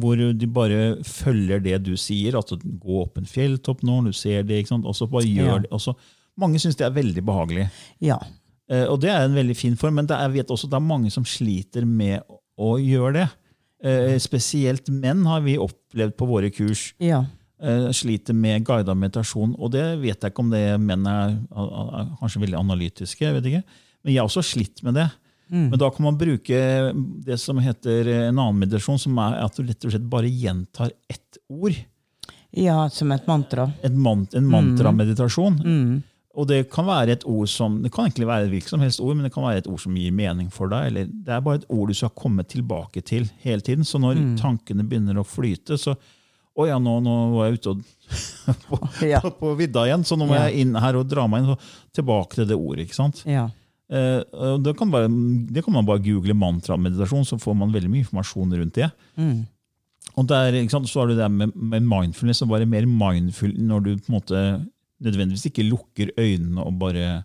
Hvor 0.00 0.16
de 0.16 0.48
bare 0.50 0.96
følger 1.04 1.60
det 1.62 1.82
du 1.84 1.92
sier. 2.00 2.40
altså 2.40 2.56
Gå 2.56 3.04
opp 3.04 3.20
en 3.20 3.28
fjelltopp 3.28 3.84
nå, 3.86 4.00
du 4.08 4.16
ser 4.16 4.48
det. 4.48 4.64
ikke 4.64 4.72
sant? 4.72 4.88
Og 4.88 4.96
så 4.96 5.06
bare 5.12 5.28
gjør 5.28 5.66
det. 5.68 5.94
Mange 6.40 6.60
syns 6.60 6.76
det 6.76 6.88
er 6.88 6.96
veldig 6.96 7.22
behagelig. 7.24 7.68
Ja. 8.04 8.18
Uh, 8.66 8.86
og 8.90 9.00
det 9.02 9.12
er 9.12 9.24
en 9.24 9.36
veldig 9.36 9.56
fin 9.58 9.76
form, 9.78 10.00
men 10.00 10.08
jeg 10.10 10.34
vet 10.34 10.52
også 10.52 10.68
det 10.70 10.78
er 10.78 10.86
mange 10.86 11.10
som 11.14 11.26
sliter 11.26 11.86
med 11.86 12.24
å 12.58 12.76
gjøre 12.82 13.12
det. 13.20 13.26
Uh, 13.86 14.16
spesielt 14.22 14.88
menn 14.90 15.22
har 15.28 15.44
vi 15.44 15.58
opplevd 15.60 16.16
på 16.18 16.28
våre 16.28 16.50
kurs. 16.54 16.88
Ja. 17.02 17.24
Uh, 17.62 17.88
sliter 17.94 18.36
med 18.36 18.66
guida 18.66 18.96
meditasjon. 18.96 19.54
Og 19.60 19.70
det 19.76 19.84
vet 20.02 20.18
jeg 20.18 20.32
ikke 20.32 20.44
om 20.44 20.50
det 20.52 20.64
menn 20.82 21.06
er, 21.08 21.36
er, 21.54 22.10
kanskje 22.20 22.42
veldig 22.42 22.58
analytiske. 22.58 23.22
jeg 23.24 23.38
vet 23.38 23.52
ikke. 23.52 23.80
Men 24.02 24.14
jeg 24.14 24.20
har 24.22 24.30
også 24.30 24.44
slitt 24.44 24.82
med 24.86 24.98
det. 24.98 25.06
Mm. 25.46 25.68
Men 25.70 25.78
da 25.78 25.92
kan 25.94 26.02
man 26.08 26.18
bruke 26.18 26.60
det 27.22 27.36
som 27.38 27.60
heter 27.62 28.08
en 28.16 28.34
annen 28.34 28.64
meditasjon, 28.64 28.98
som 28.98 29.18
er 29.22 29.38
at 29.44 29.54
du 29.54 29.62
rett 29.62 29.86
og 29.86 29.94
slett 29.94 30.08
bare 30.10 30.30
gjentar 30.30 30.90
ett 31.06 31.38
ord. 31.46 31.76
Ja, 32.56 32.88
som 32.90 33.12
et 33.14 33.26
mantra. 33.28 33.68
Et 33.84 33.94
man, 33.94 34.26
en 34.34 34.50
mantrameditasjon. 34.50 35.62
Mm. 35.62 35.80
mm. 35.86 36.04
Og 36.36 36.44
det 36.50 36.66
kan 36.68 36.84
være 36.84 37.14
et 37.16 37.24
ord 37.24 37.48
som, 37.48 37.78
det 37.80 37.90
kan 37.94 38.06
egentlig 38.06 38.28
være 38.28 38.50
hvilket 38.52 38.74
som 38.74 38.82
helst 38.84 39.00
ord, 39.00 39.16
men 39.16 39.24
det 39.24 39.32
kan 39.32 39.46
være 39.46 39.62
et 39.62 39.70
ord 39.72 39.80
som 39.80 39.96
gir 39.96 40.12
mening 40.12 40.50
for 40.52 40.68
deg. 40.72 40.90
eller 40.90 41.08
Det 41.08 41.32
er 41.32 41.44
bare 41.44 41.62
et 41.62 41.68
ord 41.72 41.88
du 41.88 41.96
skal 41.96 42.12
komme 42.12 42.44
tilbake 42.44 43.00
til 43.00 43.24
hele 43.44 43.64
tiden. 43.64 43.86
Så 43.88 44.00
når 44.02 44.20
mm. 44.20 44.34
tankene 44.42 44.84
begynner 44.84 45.20
å 45.20 45.26
flyte, 45.26 45.80
så 45.80 45.96
Å 46.56 46.64
ja, 46.64 46.78
nå, 46.80 46.92
nå 47.04 47.14
var 47.34 47.50
jeg 47.50 47.58
ute 47.58 47.72
og, 47.74 47.80
på, 48.68 48.76
ja. 49.12 49.18
på, 49.20 49.28
på, 49.36 49.50
vidda 49.58 49.82
igjen, 49.84 50.06
så 50.08 50.16
nå 50.16 50.24
må 50.24 50.38
ja. 50.38 50.46
jeg 50.46 50.62
inn 50.64 50.78
her 50.80 50.96
og 50.96 51.04
dra 51.04 51.26
meg 51.28 51.42
inn 51.42 51.50
Så 51.50 51.56
tilbake 51.98 52.38
til 52.38 52.48
det 52.48 52.56
ordet. 52.56 52.86
ikke 52.86 52.96
sant? 52.96 53.20
Ja. 53.28 53.42
Eh, 53.92 54.22
det, 54.64 54.72
kan 54.78 54.90
bare, 54.90 55.10
det, 55.52 55.62
kan 55.66 55.76
man 55.76 55.84
bare 55.84 56.00
google 56.04 56.32
mantra-meditasjon, 56.34 57.28
så 57.28 57.36
får 57.38 57.58
man 57.60 57.74
veldig 57.76 57.92
mye 57.92 58.06
informasjon 58.06 58.56
rundt 58.56 58.80
det. 58.80 58.88
Mm. 59.20 59.44
Og 60.16 60.28
der, 60.30 60.56
Så 60.68 61.00
har 61.00 61.08
du 61.08 61.16
det 61.16 61.28
med, 61.28 61.52
med 61.54 61.84
mindfulness, 61.84 62.42
og 62.42 62.48
bare 62.48 62.66
mer 62.66 62.86
mindful 62.86 63.52
når 63.52 63.80
du 63.84 63.90
på 63.98 64.12
en 64.12 64.16
måte 64.16 64.42
nødvendigvis 65.04 65.48
ikke 65.50 65.66
lukker 65.66 66.12
øynene 66.16 66.64
og 66.64 66.78
bare 66.80 67.24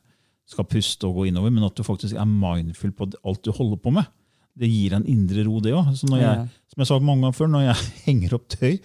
skal 0.51 0.68
puste 0.68 1.08
og 1.08 1.22
gå 1.22 1.30
innover, 1.30 1.54
men 1.54 1.63
at 1.63 1.78
du 1.78 1.84
faktisk 1.88 2.18
er 2.20 2.28
mindful 2.28 2.92
på 2.96 3.08
alt 3.24 3.46
du 3.46 3.54
holder 3.56 3.80
på 3.80 3.94
med. 3.96 4.10
Det 4.60 4.68
gir 4.68 4.98
en 4.98 5.08
indre 5.08 5.46
ro, 5.48 5.62
det 5.63 5.72
òg. 5.75 5.94
Som 5.96 6.12
jeg 6.18 6.88
sagt 6.88 7.06
mange 7.08 7.24
ganger 7.24 7.38
før, 7.38 7.51
når 7.54 7.70
jeg 7.70 7.88
henger 8.08 8.36
opp 8.36 8.50
tøy, 8.51 8.82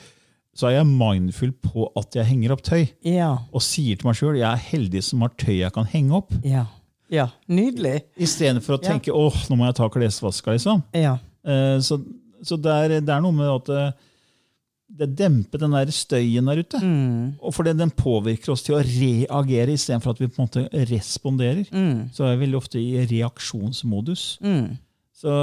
så 0.57 0.71
er 0.71 0.79
jeg 0.79 0.89
mindful 0.89 1.53
på 1.61 1.91
at 1.99 2.17
jeg 2.17 2.29
henger 2.31 2.55
opp 2.55 2.63
tøy. 2.65 2.87
Ja. 3.05 3.35
Og 3.53 3.65
sier 3.65 3.99
til 3.99 4.09
meg 4.09 4.17
sjøl 4.17 4.39
jeg 4.39 4.49
er 4.49 4.67
heldig 4.71 5.03
som 5.05 5.25
har 5.27 5.35
tøy 5.37 5.59
jeg 5.59 5.75
kan 5.75 5.89
henge 5.91 6.17
opp. 6.17 6.33
Ja, 6.47 6.65
ja. 7.13 7.29
Nydelig. 7.51 8.01
Istedenfor 8.19 8.79
å 8.79 8.83
tenke 8.83 9.15
åh, 9.15 9.37
nå 9.51 9.59
må 9.59 9.69
jeg 9.69 9.77
ta 9.79 9.89
klesvaska. 9.93 10.57
Liksom. 10.57 10.83
Ja. 10.97 11.17
Uh, 11.47 11.77
så, 11.85 12.01
så 12.43 12.59
det, 12.59 12.73
er, 12.73 12.97
det, 12.99 13.13
er, 13.13 13.23
noe 13.23 13.37
med 13.37 13.51
at 13.53 13.71
uh, 13.71 14.07
det 14.97 15.11
demper 15.19 15.61
den 15.61 15.75
der 15.77 15.91
støyen 15.93 16.49
der 16.49 16.63
ute. 16.65 16.81
Og 17.41 17.53
fordi 17.55 17.75
den 17.77 17.91
påvirker 17.93 18.55
oss 18.55 18.63
til 18.67 18.79
å 18.79 18.83
reagere 18.85 19.75
istedenfor 19.77 20.15
at 20.17 20.21
vi 20.23 20.29
på 20.33 20.41
en 20.41 20.47
måte 20.49 20.85
responderer. 20.93 21.67
Så 22.17 22.25
er 22.27 22.37
vi 22.37 22.47
veldig 22.47 22.61
ofte 22.61 22.81
i 22.81 23.05
reaksjonsmodus. 23.11 24.27
Så 25.17 25.35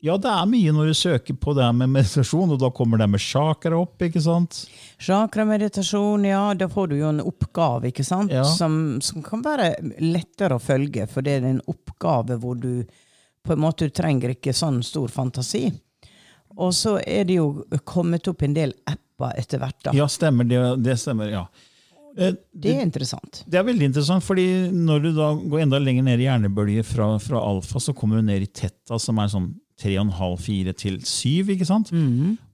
ja, 0.00 0.14
det 0.16 0.30
er 0.32 0.46
mye 0.48 0.72
når 0.72 0.86
du 0.88 0.96
søker 0.96 1.36
på 1.36 1.52
det 1.58 1.66
med 1.76 1.90
meditasjon, 1.92 2.54
og 2.54 2.60
da 2.62 2.70
kommer 2.72 2.96
det 3.02 3.08
med 3.12 3.20
chakra 3.20 3.76
opp. 3.82 4.00
ikke 4.00 4.22
sant? 4.24 4.62
Chakrameditasjon, 5.00 6.24
ja. 6.24 6.54
Da 6.56 6.68
får 6.72 6.88
du 6.88 6.96
jo 6.96 7.10
en 7.10 7.20
oppgave 7.20 7.90
ikke 7.90 8.04
sant? 8.08 8.32
Ja. 8.32 8.46
Som, 8.48 9.00
som 9.04 9.20
kan 9.26 9.44
være 9.44 9.74
lettere 10.00 10.56
å 10.56 10.62
følge, 10.62 11.04
for 11.10 11.24
det 11.26 11.36
er 11.38 11.50
en 11.50 11.60
oppgave 11.68 12.38
hvor 12.40 12.56
du 12.56 12.84
på 13.44 13.54
en 13.54 13.60
måte 13.60 13.88
du 13.88 13.94
trenger 13.96 14.34
ikke 14.34 14.52
sånn 14.56 14.82
stor 14.84 15.08
fantasi. 15.12 15.66
Og 16.58 16.74
så 16.74 16.98
er 17.06 17.26
det 17.28 17.38
jo 17.38 17.64
kommet 17.88 18.28
opp 18.30 18.42
en 18.42 18.54
del 18.56 18.74
apper 18.90 19.36
etter 19.38 19.60
hvert. 19.62 19.78
da. 19.84 19.94
Ja, 19.96 20.08
stemmer. 20.10 20.48
Det, 20.48 20.60
det 20.84 20.96
stemmer, 21.00 21.30
ja. 21.30 21.44
Det, 22.16 22.34
Det 22.50 22.74
er 22.74 22.82
interessant. 22.82 23.44
Det 23.46 23.58
er 23.60 23.64
veldig 23.64 23.90
interessant, 23.92 24.24
fordi 24.26 24.46
når 24.74 25.04
du 25.04 25.10
da 25.14 25.30
går 25.38 25.64
enda 25.64 25.78
lenger 25.78 26.08
ned 26.08 26.20
i 26.20 26.26
hjernebølger 26.26 26.86
fra, 26.86 27.12
fra 27.22 27.42
alfa, 27.52 27.80
så 27.80 27.94
kommer 27.96 28.18
du 28.18 28.26
ned 28.26 28.42
i 28.44 28.50
tetta, 28.50 28.98
som 28.98 29.20
er 29.22 29.30
sånn 29.30 29.52
3,5-4 29.80 30.74
til 30.76 30.98
7. 31.06 31.54
ikke 31.54 31.68
sant? 31.68 31.92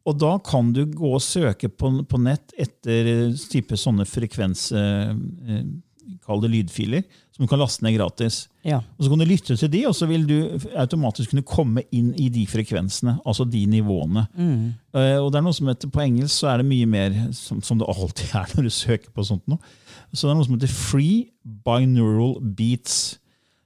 Og 0.07 0.19
da 0.21 0.37
kan 0.47 0.69
du 0.75 0.85
gå 0.87 1.11
og 1.17 1.23
søke 1.25 1.71
på, 1.73 1.91
på 2.07 2.21
nett 2.23 2.55
etter 2.55 3.11
eh, 3.11 3.43
type 3.51 3.79
sånne 3.81 4.07
frekvens... 4.07 4.69
Eh, 4.77 5.11
eh, 5.49 5.67
Kall 6.27 6.43
det 6.43 6.51
lydfiler, 6.53 7.05
som 7.35 7.45
du 7.45 7.51
kan 7.51 7.61
laste 7.61 7.85
ned 7.87 7.95
gratis. 7.97 8.47
Ja. 8.67 8.81
Og 8.97 9.05
Så 9.05 9.11
kan 9.13 9.23
du 9.23 9.27
lytte 9.29 9.57
til 9.57 9.71
de, 9.71 9.83
og 9.87 9.95
så 9.95 10.09
vil 10.11 10.25
du 10.27 10.37
automatisk 10.77 11.31
kunne 11.33 11.47
komme 11.47 11.85
inn 11.95 12.13
i 12.19 12.29
de 12.33 12.47
frekvensene. 12.51 13.19
Altså 13.27 13.47
de 13.49 13.63
nivåene. 13.71 14.27
Eh, 14.37 15.19
og 15.21 15.31
det 15.31 15.39
er 15.39 15.47
noe 15.47 15.57
som 15.57 15.71
heter, 15.71 15.93
På 15.93 16.03
engelsk 16.03 16.35
så 16.35 16.51
er 16.53 16.63
det 16.63 16.71
mye 16.71 16.89
mer, 16.91 17.15
som, 17.37 17.61
som 17.63 17.79
det 17.79 17.87
alltid 17.89 18.35
er 18.41 18.57
når 18.57 18.67
du 18.67 18.75
søker 18.75 19.13
på 19.15 19.27
sånt 19.29 19.47
nå. 19.47 19.61
Så 20.13 20.27
det 20.27 20.33
er 20.33 20.41
noe 20.41 20.49
som 20.49 20.59
heter 20.59 20.75
Free 20.75 21.29
Binaural 21.45 22.37
Beats. 22.41 23.19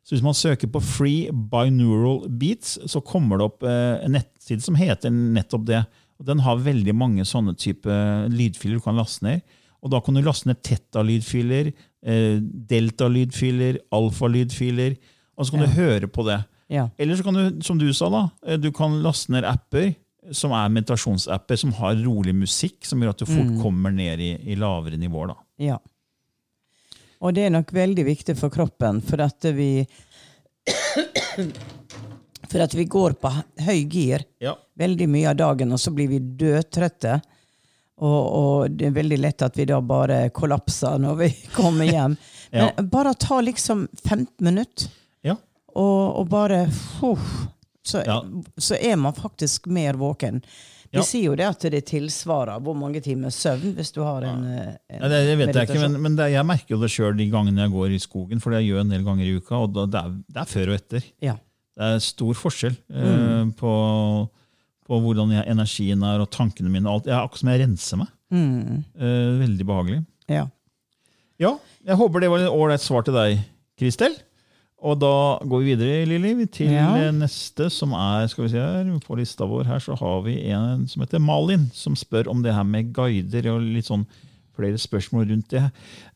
Så 0.05 0.17
Hvis 0.17 0.27
man 0.27 0.35
søker 0.35 0.67
på 0.67 0.83
Free 0.83 1.31
Binaural 1.31 2.25
Beats, 2.29 2.79
så 2.91 3.01
kommer 3.01 3.39
det 3.39 3.47
opp 3.47 3.63
uh, 3.63 4.03
en 4.03 4.17
nettside 4.19 4.65
som 4.65 4.75
heter 4.75 5.13
nettopp 5.15 5.69
det. 5.69 5.85
Og 6.19 6.27
Den 6.27 6.43
har 6.45 6.61
veldig 6.61 6.95
mange 6.99 7.25
sånne 7.25 7.55
type 7.55 7.95
lydfiler 8.29 8.81
du 8.81 8.85
kan 8.85 8.99
laste 8.99 9.25
ned. 9.25 9.45
Og 9.81 9.93
Da 9.95 10.01
kan 10.05 10.17
du 10.17 10.21
laste 10.21 10.51
ned 10.51 10.61
teta-lydfiler, 10.67 11.71
eh, 11.71 11.87
delta-lydfiler, 12.03 13.79
alfa-lydfiler. 13.93 14.97
Og 15.37 15.47
så 15.47 15.55
kan 15.55 15.65
du 15.65 15.75
høre 15.77 16.09
på 16.09 16.25
det. 16.29 16.39
Ja. 16.71 16.89
Eller 16.99 17.17
så 17.19 17.25
kan 17.27 17.35
du, 17.35 17.63
som 17.67 17.79
du 17.81 17.89
sa, 17.97 18.09
da, 18.13 18.23
eh, 18.47 18.57
du 18.61 18.71
kan 18.73 19.01
laste 19.03 19.33
ned 19.35 19.45
apper 19.45 19.95
som 20.37 20.53
er 20.53 20.69
meditasjonsapper 20.71 21.57
som 21.59 21.73
har 21.79 21.97
rolig 22.05 22.35
musikk, 22.37 22.85
som 22.87 23.01
gjør 23.03 23.15
at 23.15 23.23
du 23.23 23.27
fort 23.27 23.55
kommer 23.63 23.91
ned 23.91 24.21
i, 24.21 24.35
i 24.53 24.57
lavere 24.61 24.99
nivåer. 25.01 25.33
da. 25.33 25.37
Ja. 25.59 25.79
Og 27.21 27.35
det 27.37 27.47
er 27.47 27.51
nok 27.53 27.73
veldig 27.75 28.05
viktig 28.07 28.37
for 28.39 28.53
kroppen, 28.53 29.01
for 29.05 29.21
at 29.25 29.45
vi 29.57 29.87
For 32.51 32.59
at 32.65 32.73
vi 32.75 32.85
går 32.91 33.15
på 33.21 33.31
høy 33.63 33.85
gir 33.87 34.25
Ja. 34.43 34.57
veldig 34.79 35.07
mye 35.09 35.29
av 35.31 35.37
dagen, 35.39 35.73
og 35.73 35.79
så 35.79 35.93
blir 35.95 36.09
vi 36.11 36.19
dødtrøtte. 36.19 37.21
Og, 38.01 38.21
og 38.41 38.71
det 38.81 38.87
er 38.89 38.95
veldig 38.97 39.19
lett 39.21 39.43
at 39.45 39.59
vi 39.61 39.67
da 39.69 39.81
bare 39.85 40.31
kollapser 40.33 40.97
når 41.03 41.19
vi 41.21 41.31
kommer 41.59 41.85
hjem. 41.91 42.17
Ja. 42.51 42.65
Men 42.75 42.89
bare 42.91 43.13
ta 43.15 43.37
liksom 43.47 43.85
15 44.03 44.27
minutter, 44.43 44.89
Ja. 45.23 45.37
og, 45.71 46.17
og 46.19 46.25
bare 46.33 46.65
uff, 47.07 47.29
så, 47.87 48.01
Ja. 48.03 48.17
så 48.59 48.75
er 48.75 48.97
man 48.99 49.15
faktisk 49.15 49.69
mer 49.71 49.95
våken. 50.01 50.41
De 50.91 50.99
Ja. 50.99 51.05
sier 51.07 51.29
jo 51.29 51.37
det 51.39 51.47
at 51.47 51.63
det 51.71 51.85
tilsvarer 51.87 52.59
hvor 52.67 52.75
mange 52.75 52.99
timer 53.05 53.31
søvn 53.31 53.77
hvis 53.77 53.93
du 53.95 54.01
har 54.03 54.27
en, 54.27 54.43
eh, 54.51 54.73
en 54.91 55.05
Nei, 55.05 55.09
det, 55.13 55.21
det 55.29 55.37
vet 55.45 55.55
jeg 55.61 55.69
ikke, 55.71 55.85
men, 55.85 56.01
men 56.03 56.17
det, 56.19 56.27
jeg 56.33 56.43
merker 56.51 56.75
jo 56.75 56.81
det 56.83 56.91
sjøl 56.91 57.15
de 57.21 57.29
gangene 57.31 57.63
jeg 57.63 57.71
går 57.77 57.95
i 57.95 58.01
skogen, 58.03 58.43
for 58.43 58.51
det 58.57 58.65
gjør 58.67 58.81
jeg 58.81 58.89
en 58.89 58.95
del 58.97 59.07
ganger 59.07 59.29
i 59.31 59.37
uka, 59.39 59.61
og 59.69 59.79
det, 59.79 60.03
er, 60.03 60.11
det 60.35 60.43
er 60.43 60.51
før 60.57 60.73
og 60.75 60.81
etter. 60.81 61.07
Ja. 61.23 61.37
Det 61.79 61.93
er 61.93 62.03
stor 62.03 62.35
forskjell 62.35 62.75
eh, 62.91 63.45
på, 63.63 63.77
på 64.91 64.99
hvordan 65.05 65.31
jeg, 65.37 65.47
energien 65.53 66.03
er, 66.03 66.21
og 66.25 66.31
tankene 66.35 66.71
mine. 66.73 66.91
alt. 66.91 67.07
Jeg 67.07 67.15
er 67.15 67.23
akkurat 67.23 67.45
som 67.45 67.51
jeg 67.53 67.61
renser 67.63 68.01
meg. 68.03 68.09
Mm. 68.35 68.81
Eh, 68.99 69.29
veldig 69.45 69.67
behagelig. 69.69 70.01
ja. 70.31 70.49
Ja, 71.41 71.55
jeg 71.89 71.97
håper 71.97 72.21
det 72.21 72.29
var 72.29 72.43
et 72.45 72.51
ålreit 72.53 72.83
svar 72.85 73.01
til 73.07 73.15
deg, 73.17 73.39
Kristel. 73.81 74.13
Og 74.85 74.99
da 75.01 75.39
går 75.49 75.63
vi 75.63 75.71
videre 75.75 76.03
Lili, 76.09 76.45
til 76.53 76.69
Ja. 76.73 76.91
eh, 76.97 77.11
neste, 77.17 77.71
som 77.73 77.95
er 77.97 78.27
skal 78.29 78.45
vi 78.45 78.51
se 78.51 78.59
her, 78.61 78.99
På 79.07 79.17
lista 79.17 79.45
vår 79.49 79.65
her 79.65 79.79
så 79.81 79.97
har 79.97 80.21
vi 80.27 80.35
en 80.53 80.87
som 80.87 81.01
heter 81.03 81.19
Malin, 81.21 81.71
som 81.73 81.95
spør 81.97 82.29
om 82.29 82.43
det 82.43 82.53
her 82.53 82.63
med 82.65 82.93
guider. 82.93 83.49
og 83.55 83.63
litt 83.63 83.87
sånn 83.89 84.05
flere 84.61 84.79
spørsmål 84.81 85.27
rundt 85.33 85.51
det. 85.55 85.65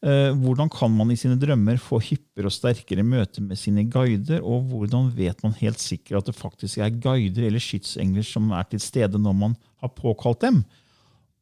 Eh, 0.05 0.31
hvordan 0.37 0.71
kan 0.73 0.93
man 0.93 1.11
i 1.13 1.19
sine 1.19 1.39
drømmer 1.41 1.81
få 1.81 1.99
hyppigere 2.05 2.51
og 2.51 2.55
sterkere 2.55 3.05
møter 3.07 3.43
med 3.43 3.59
sine 3.61 3.87
guider, 3.91 4.45
og 4.45 4.69
hvordan 4.71 5.11
vet 5.17 5.43
man 5.45 5.57
helt 5.59 5.83
sikkert 5.83 6.23
at 6.23 6.31
det 6.31 6.37
faktisk 6.39 6.79
er 6.79 6.95
guider 6.95 7.49
eller 7.49 7.63
skytsengler 7.63 8.27
som 8.27 8.53
er 8.53 8.69
til 8.71 8.83
stede 8.85 9.21
når 9.21 9.37
man 9.41 9.59
har 9.83 9.95
påkalt 9.97 10.45
dem? 10.45 10.63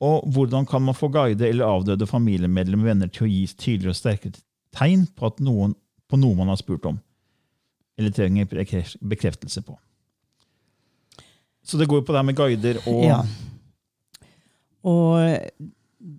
Og 0.03 0.27
hvordan 0.35 0.67
kan 0.67 0.83
man 0.83 0.99
få 0.99 1.11
guider 1.13 1.47
eller 1.49 1.69
avdøde 1.69 2.09
familiemedlemmer 2.11 2.91
venner 2.91 3.11
til 3.13 3.29
å 3.29 3.31
gi 3.31 3.45
tydeligere 3.53 3.95
og 3.95 4.01
sterkere 4.01 4.43
tegn 4.75 5.07
på, 5.15 5.31
noen, 5.45 5.77
på 6.11 6.19
noe 6.19 6.39
man 6.39 6.51
har 6.51 6.59
spurt 6.59 6.89
om? 6.91 6.99
Eller 8.01 8.11
trenger 8.15 8.49
bekreftelse 8.49 9.63
på. 9.63 9.77
Så 11.63 11.79
det 11.79 11.87
går 11.87 12.01
jo 12.01 12.07
på 12.09 12.15
det 12.15 12.19
her 12.19 12.27
med 12.27 12.39
guider 12.39 12.83
og 12.91 13.05
Ja. 13.07 13.23
Og 14.83 15.15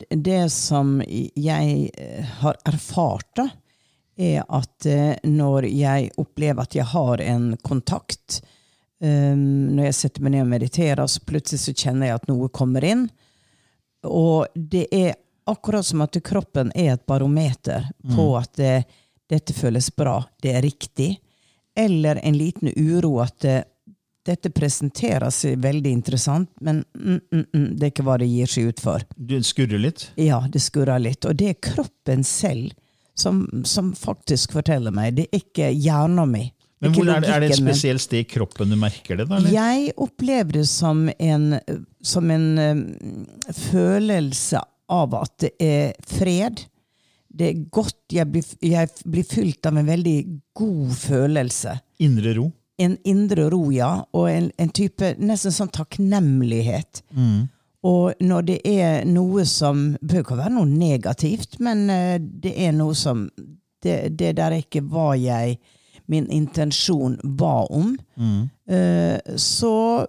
det 0.10 0.50
som 0.50 1.02
jeg 1.08 1.90
eh, 1.98 2.26
har 2.40 2.58
erfart, 2.66 3.28
da, 3.36 3.50
er 4.16 4.44
at 4.48 4.86
eh, 4.86 5.16
når 5.28 5.68
jeg 5.68 6.12
opplever 6.22 6.64
at 6.64 6.76
jeg 6.78 6.88
har 6.94 7.22
en 7.24 7.56
kontakt 7.66 8.44
um, 9.02 9.74
Når 9.74 9.88
jeg 9.88 9.96
setter 9.98 10.24
meg 10.24 10.36
ned 10.36 10.46
og 10.46 10.52
mediterer, 10.54 11.08
så 11.08 11.24
plutselig 11.26 11.64
så 11.66 11.74
kjenner 11.74 12.08
jeg 12.08 12.20
at 12.22 12.30
noe 12.30 12.48
kommer 12.54 12.86
inn. 12.88 13.08
Og 14.08 14.46
det 14.56 14.86
er 14.94 15.16
akkurat 15.50 15.86
som 15.86 16.06
at 16.06 16.16
kroppen 16.24 16.72
er 16.76 16.94
et 16.94 17.06
barometer 17.10 17.90
på 18.16 18.30
at 18.40 18.54
det, 18.56 18.86
dette 19.28 19.56
føles 19.56 19.90
bra, 19.96 20.22
det 20.40 20.54
er 20.56 20.64
riktig. 20.64 21.18
Eller 21.76 22.22
en 22.24 22.38
liten 22.38 22.72
uro 22.78 23.18
at 23.24 23.44
dette 24.24 24.50
presenteres 24.56 25.42
veldig 25.60 25.92
interessant, 25.92 26.50
men 26.64 26.84
mm, 26.96 27.20
mm, 27.20 27.46
mm, 27.54 27.68
det 27.76 27.88
er 27.88 27.92
ikke 27.92 28.06
hva 28.08 28.18
det 28.22 28.30
gir 28.32 28.50
seg 28.50 28.72
ut 28.72 28.84
for. 28.84 29.04
Det 29.16 29.42
skurrer 29.48 29.82
litt? 29.82 30.08
Ja, 30.20 30.40
det 30.50 30.64
skurrer 30.64 31.02
litt. 31.04 31.28
Og 31.28 31.36
det 31.40 31.50
er 31.52 31.60
kroppen 31.60 32.24
selv 32.28 32.72
som, 33.20 33.44
som 33.68 33.92
faktisk 33.98 34.56
forteller 34.56 34.96
meg. 34.96 35.18
Det 35.18 35.28
er 35.28 35.44
ikke 35.44 35.72
hjernen 35.76 36.32
min. 36.32 36.52
Men 36.84 36.92
hvor 36.98 37.08
er, 37.08 37.24
det, 37.24 37.36
det 37.40 37.54
et 37.54 37.62
spesielt 37.62 38.04
sted 38.04 38.26
i 38.26 38.28
kroppen 38.28 38.72
du 38.74 38.76
merker 38.80 39.16
det? 39.20 39.30
da? 39.30 39.38
Eller? 39.40 39.54
Jeg 39.56 39.94
opplever 40.04 40.60
det 40.60 40.66
som 40.68 41.06
en, 41.16 41.46
som 42.04 42.32
en 42.34 42.48
um, 42.60 42.82
følelse 43.70 44.60
av 44.92 45.16
at 45.22 45.38
det 45.46 45.54
er 45.64 45.94
fred. 46.04 46.66
Det 47.34 47.48
er 47.48 47.62
godt. 47.72 48.02
Jeg 48.12 48.28
blir, 48.34 48.50
jeg 48.60 48.92
blir 49.10 49.28
fylt 49.28 49.70
av 49.70 49.80
en 49.80 49.88
veldig 49.88 50.18
god 50.60 50.92
følelse. 51.06 51.78
Indre 52.04 52.36
ro? 52.42 52.50
En 52.82 52.98
indre 53.06 53.50
ro, 53.54 53.68
ja. 53.72 53.92
Og 54.14 54.30
en, 54.32 54.52
en 54.58 54.72
type 54.74 55.14
nesten 55.20 55.54
sånn 55.54 55.74
takknemlighet. 55.74 57.04
Og 57.84 58.24
når 58.24 58.48
det 58.48 58.60
er 58.66 59.06
noe 59.06 59.44
som 59.46 59.98
bør 60.02 60.24
ikke 60.24 60.40
være 60.40 60.56
noe 60.56 60.70
negativt, 60.70 61.60
men 61.60 61.90
eh, 61.92 62.18
det 62.20 62.56
er 62.68 62.72
noe 62.76 62.96
som 62.96 63.28
Det, 63.84 64.16
det 64.16 64.38
der 64.38 64.54
er 64.54 64.62
ikke 64.64 64.80
hva 64.88 65.10
jeg 65.20 65.58
min 66.08 66.30
intensjon 66.32 67.18
ba 67.24 67.66
om, 67.68 67.98
mm. 68.16 68.50
så 69.36 70.06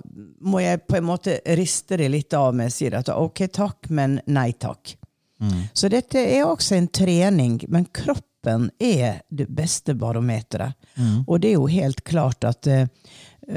må 0.47 0.61
jeg 0.63 0.85
på 0.87 0.97
en 1.01 1.09
måte 1.09 1.41
riste 1.59 1.99
det 1.99 2.07
litt 2.15 2.37
av 2.39 2.55
meg 2.55 2.71
og 2.71 2.75
si 2.77 2.87
at 2.87 3.11
ok, 3.11 3.43
takk, 3.51 3.91
men 3.91 4.21
nei 4.31 4.53
takk. 4.53 4.95
Så 5.75 5.91
dette 5.91 6.23
er 6.23 6.47
også 6.47 6.79
en 6.79 6.87
trening, 6.87 7.59
men 7.67 7.89
kroppen 7.91 8.34
er 8.79 9.23
det 9.31 9.49
beste 9.49 9.95
barometeret. 9.95 10.75
Og 11.27 11.41
det 11.41 11.49
er 11.49 11.57
jo 11.59 11.67
helt 11.67 12.05
klart 12.05 12.45
at 12.45 12.67
eh, 12.67 12.87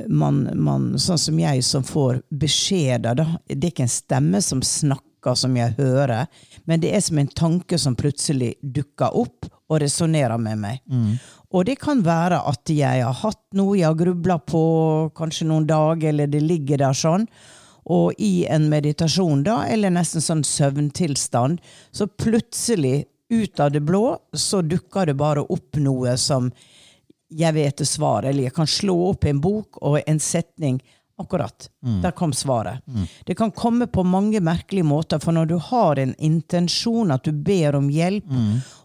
man, 0.07 0.49
man, 0.55 0.99
sånn 0.99 1.19
som 1.19 1.39
jeg 1.39 1.63
som 1.63 1.83
får 1.83 2.21
beskjeder, 2.29 3.15
da, 3.15 3.27
det 3.47 3.61
er 3.61 3.71
ikke 3.71 3.87
en 3.87 3.93
stemme 3.93 4.41
som 4.41 4.61
snakker 4.61 5.35
som 5.35 5.55
jeg 5.57 5.75
hører, 5.77 6.27
men 6.65 6.79
det 6.79 6.93
er 6.95 7.01
som 7.03 7.17
en 7.19 7.27
tanke 7.27 7.77
som 7.79 7.95
plutselig 7.99 8.53
dukker 8.61 9.11
opp 9.17 9.49
og 9.67 9.81
resonnerer 9.83 10.39
med 10.39 10.61
meg. 10.61 10.81
Og 11.51 11.65
det 11.67 11.77
kan 11.79 12.03
være 12.03 12.39
at 12.47 12.69
jeg 12.71 13.03
har 13.03 13.15
hatt 13.23 13.41
noe 13.55 13.77
jeg 13.77 13.87
har 13.87 13.99
grubla 13.99 14.37
på 14.39 14.61
kanskje 15.15 15.47
noen 15.47 15.67
dager, 15.67 16.09
eller 16.11 16.31
det 16.31 16.43
ligger 16.43 16.79
der 16.83 16.95
sånn. 16.95 17.27
Og 17.87 18.15
i 18.19 18.45
en 18.51 18.67
meditasjon, 18.71 19.45
da, 19.47 19.61
eller 19.71 19.93
nesten 19.95 20.23
sånn 20.23 20.43
søvntilstand, 20.47 21.61
så 21.95 22.07
plutselig, 22.07 23.05
ut 23.29 23.59
av 23.59 23.71
det 23.71 23.79
blå, 23.83 24.17
så 24.33 24.61
dukker 24.61 25.05
det 25.05 25.13
bare 25.19 25.41
opp 25.43 25.75
noe 25.81 26.17
som 26.17 26.51
jeg 27.29 27.53
vet 27.53 27.81
er 27.81 27.85
svaret. 27.89 28.29
Eller 28.29 28.43
jeg 28.47 28.53
kan 28.55 28.67
slå 28.67 28.95
opp 29.09 29.25
en 29.27 29.41
bok 29.43 29.81
og 29.81 29.99
en 30.07 30.19
setning. 30.19 30.79
Akkurat. 31.19 31.69
Der 32.03 32.11
kom 32.11 32.33
svaret. 32.33 32.83
Det 33.25 33.35
kan 33.35 33.51
komme 33.51 33.87
på 33.87 34.03
mange 34.05 34.39
merkelige 34.39 34.85
måter, 34.85 35.19
for 35.19 35.31
når 35.33 35.45
du 35.49 35.57
har 35.57 35.97
en 35.99 36.13
intensjon, 36.19 37.11
at 37.11 37.23
du 37.25 37.31
ber 37.33 37.75
om 37.75 37.89
hjelp, 37.89 38.23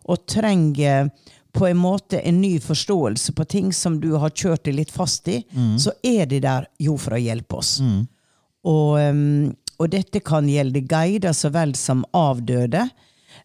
og 0.09 0.27
trenger 0.27 1.11
på 1.53 1.67
en 1.69 1.77
måte 1.77 2.19
en 2.25 2.41
ny 2.41 2.55
forståelse 2.61 3.33
på 3.37 3.45
ting 3.45 3.73
som 3.73 4.01
du 4.01 4.15
har 4.17 4.31
kjørt 4.31 4.65
deg 4.65 4.75
litt 4.75 4.91
fast 4.91 5.29
i, 5.29 5.43
så 5.79 5.93
er 6.03 6.25
de 6.27 6.41
der 6.41 6.67
jo 6.81 6.97
for 6.97 7.13
å 7.13 7.21
hjelpe 7.21 7.57
oss. 7.61 7.81
Og, 8.65 8.97
um, 8.99 9.53
og 9.79 9.91
dette 9.93 10.21
kan 10.25 10.49
gjelde 10.49 10.81
guider 10.89 11.33
så 11.37 11.51
vel 11.53 11.75
som 11.77 12.05
avdøde. 12.17 12.89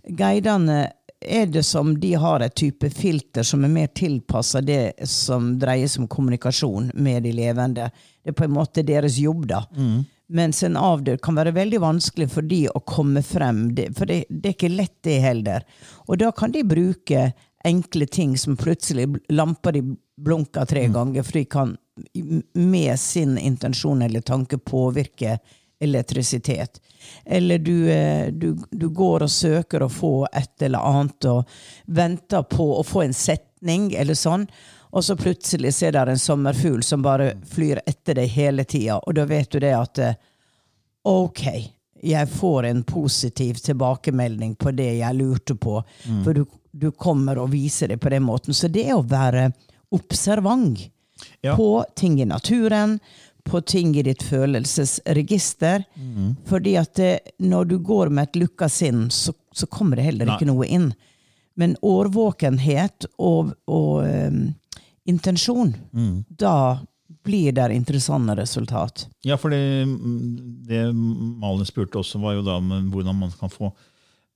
Guidene 0.10 0.92
er 1.20 1.46
det 1.46 1.64
som 1.64 2.00
de 2.00 2.14
har 2.14 2.44
et 2.46 2.56
type 2.56 2.90
filter 2.94 3.44
som 3.44 3.64
er 3.66 3.74
mer 3.74 3.88
tilpassa 3.88 4.62
det 4.62 5.08
som 5.10 5.56
dreier 5.60 5.90
seg 5.90 6.06
om 6.06 6.12
kommunikasjon 6.12 6.92
med 6.94 7.26
de 7.26 7.34
levende. 7.36 7.90
Det 8.24 8.32
er 8.32 8.38
på 8.38 8.46
en 8.46 8.54
måte 8.54 8.86
deres 8.86 9.18
jobb, 9.18 9.48
da. 9.50 9.64
Mm. 9.76 10.06
Mens 10.28 10.64
en 10.64 10.78
avdød 10.78 11.22
kan 11.24 11.38
være 11.40 11.56
veldig 11.56 11.80
vanskelig 11.82 12.28
for 12.32 12.46
de 12.46 12.66
å 12.70 12.84
komme 12.86 13.24
frem. 13.24 13.70
For 13.96 14.10
det, 14.10 14.26
det, 14.30 14.44
er 14.44 14.56
ikke 14.58 14.74
lett, 14.74 14.98
det 15.08 15.20
heller. 15.24 15.66
Og 16.08 16.20
da 16.20 16.32
kan 16.36 16.52
de 16.52 16.66
bruke 16.68 17.30
enkle 17.66 18.08
ting 18.08 18.36
som 18.38 18.58
plutselig 18.60 19.08
lamper 19.34 19.80
de 19.80 19.84
blunker 20.18 20.68
tre 20.68 20.86
mm. 20.88 20.94
ganger, 20.94 21.24
for 21.24 21.40
de 21.40 21.46
kan 21.46 21.78
med 22.54 23.00
sin 23.00 23.38
intensjon 23.38 24.02
eller 24.06 24.22
tanke 24.22 24.58
påvirke 24.58 25.40
elektrisitet. 25.80 26.82
Eller 27.26 27.60
du, 27.60 27.90
eh, 27.92 28.28
du, 28.32 28.54
du, 28.72 28.90
går 28.90 29.26
og 29.26 29.32
søker 29.32 29.84
å 29.84 29.92
få 29.92 30.28
et 30.32 30.66
eller 30.68 30.80
annet 30.80 31.30
og 31.32 31.60
venter 31.86 32.44
på 32.44 32.72
å 32.80 32.84
få 32.88 33.04
en 33.06 33.16
setning 33.16 33.92
eller 33.96 34.18
sånn, 34.18 34.48
og 34.98 35.04
så 35.04 35.18
plutselig 35.20 35.74
ser 35.76 35.94
der 35.98 36.08
en 36.08 36.20
sommerfugl 36.20 36.84
som 36.84 37.04
bare 37.04 37.34
flyr 37.52 37.82
etter 37.86 38.18
deg 38.22 38.32
hele 38.34 38.64
tida, 38.64 39.00
og 39.00 39.18
da 39.18 39.28
vet 39.30 39.52
du 39.52 39.60
det 39.62 39.74
at 39.76 40.04
eh, 40.04 40.16
OK, 41.08 41.44
jeg 42.02 42.30
får 42.30 42.70
en 42.70 42.84
positiv 42.84 43.60
tilbakemelding 43.64 44.56
på 44.56 44.72
det 44.72 44.94
jeg 45.00 45.18
lurte 45.18 45.56
på, 45.56 45.80
mm. 46.06 46.24
for 46.24 46.34
du, 46.34 46.46
du, 46.72 46.92
kommer 46.92 47.40
og 47.42 47.52
viser 47.54 47.92
det 47.92 47.98
på 47.98 48.12
den 48.14 48.26
måten. 48.28 48.54
Så 48.54 48.70
det 48.72 48.90
å 48.94 49.02
være 49.02 49.50
observant 49.96 50.84
ja. 51.42 51.56
på 51.56 51.86
ting 51.96 52.20
i 52.22 52.28
naturen, 52.28 52.98
på 53.48 53.62
ting 53.62 53.96
i 53.98 54.04
ditt 54.06 54.24
følelsesregister. 54.24 55.86
Mm. 55.96 56.36
Fordi 56.48 56.76
at 56.80 56.94
det, 57.00 57.12
når 57.40 57.72
du 57.72 57.78
går 57.80 58.12
med 58.14 58.30
et 58.30 58.42
lukka 58.44 58.70
sinn, 58.72 59.08
så, 59.12 59.34
så, 59.52 59.68
kommer 59.72 60.00
det 60.00 60.10
heller 60.10 60.34
ikke 60.36 60.48
Nei. 60.48 60.54
noe 60.54 60.68
inn. 60.68 60.92
Men 61.58 61.74
årvåkenhet 61.82 63.08
og, 63.18 63.56
og 63.66 64.06
um, 64.06 64.44
intensjon, 65.10 65.74
mm. 65.92 66.26
da 66.30 66.80
blir 67.28 67.52
det 67.52 67.74
interessante 67.76 68.36
resultat. 68.38 69.08
Ja, 69.26 69.38
for 69.42 69.52
det, 69.52 69.88
det 70.68 70.84
Malin 70.94 71.68
spurte 71.68 72.00
også, 72.00 72.22
var 72.24 72.38
jo 72.38 72.46
da 72.46 72.60
hvordan 72.62 73.18
man 73.20 73.34
kan 73.40 73.52
få 73.52 73.72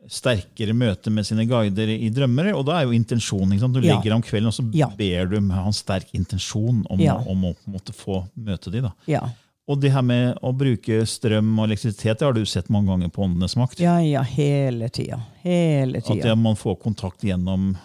sterkere 0.09 0.73
møte 0.73 1.11
med 1.13 1.27
sine 1.27 1.45
guider 1.49 1.91
i 1.93 2.09
drømmer. 2.13 2.51
Og 2.55 2.65
da 2.69 2.79
er 2.79 2.89
jo 2.89 2.95
intensjonen. 2.95 3.59
Du 3.59 3.81
ja. 3.81 3.95
ligger 3.95 4.17
om 4.17 4.25
kvelden 4.25 4.49
og 4.51 4.57
så 4.57 4.65
ja. 4.75 4.89
ber 4.97 5.29
du 5.31 5.39
med 5.39 5.57
en 5.59 5.75
sterk 5.75 6.11
intensjon 6.17 6.83
om, 6.89 7.01
ja. 7.01 7.19
om 7.21 7.51
å 7.51 7.55
måtte 7.69 7.95
få 7.95 8.23
møte 8.33 8.73
dem. 8.73 8.89
Da. 8.89 9.21
Og 9.69 9.79
det 9.79 9.93
her 9.93 10.03
med 10.03 10.41
å 10.43 10.51
bruke 10.57 11.03
strøm 11.07 11.53
og 11.59 11.69
elektrisitet 11.69 12.19
det 12.19 12.27
har 12.27 12.35
du 12.35 12.41
sett 12.49 12.71
mange 12.73 12.91
ganger 12.91 13.13
på 13.13 13.23
Åndenes 13.27 13.55
makt. 13.59 13.79
Ja, 13.83 13.99
ja, 14.03 14.23
hele 14.25 14.89
tida. 14.89 15.21
Hele 15.45 16.01
tida. 16.01 16.33
At 16.33 16.41
man 16.41 16.57
får 16.59 16.79
kontakt 16.81 17.23
gjennom 17.23 17.75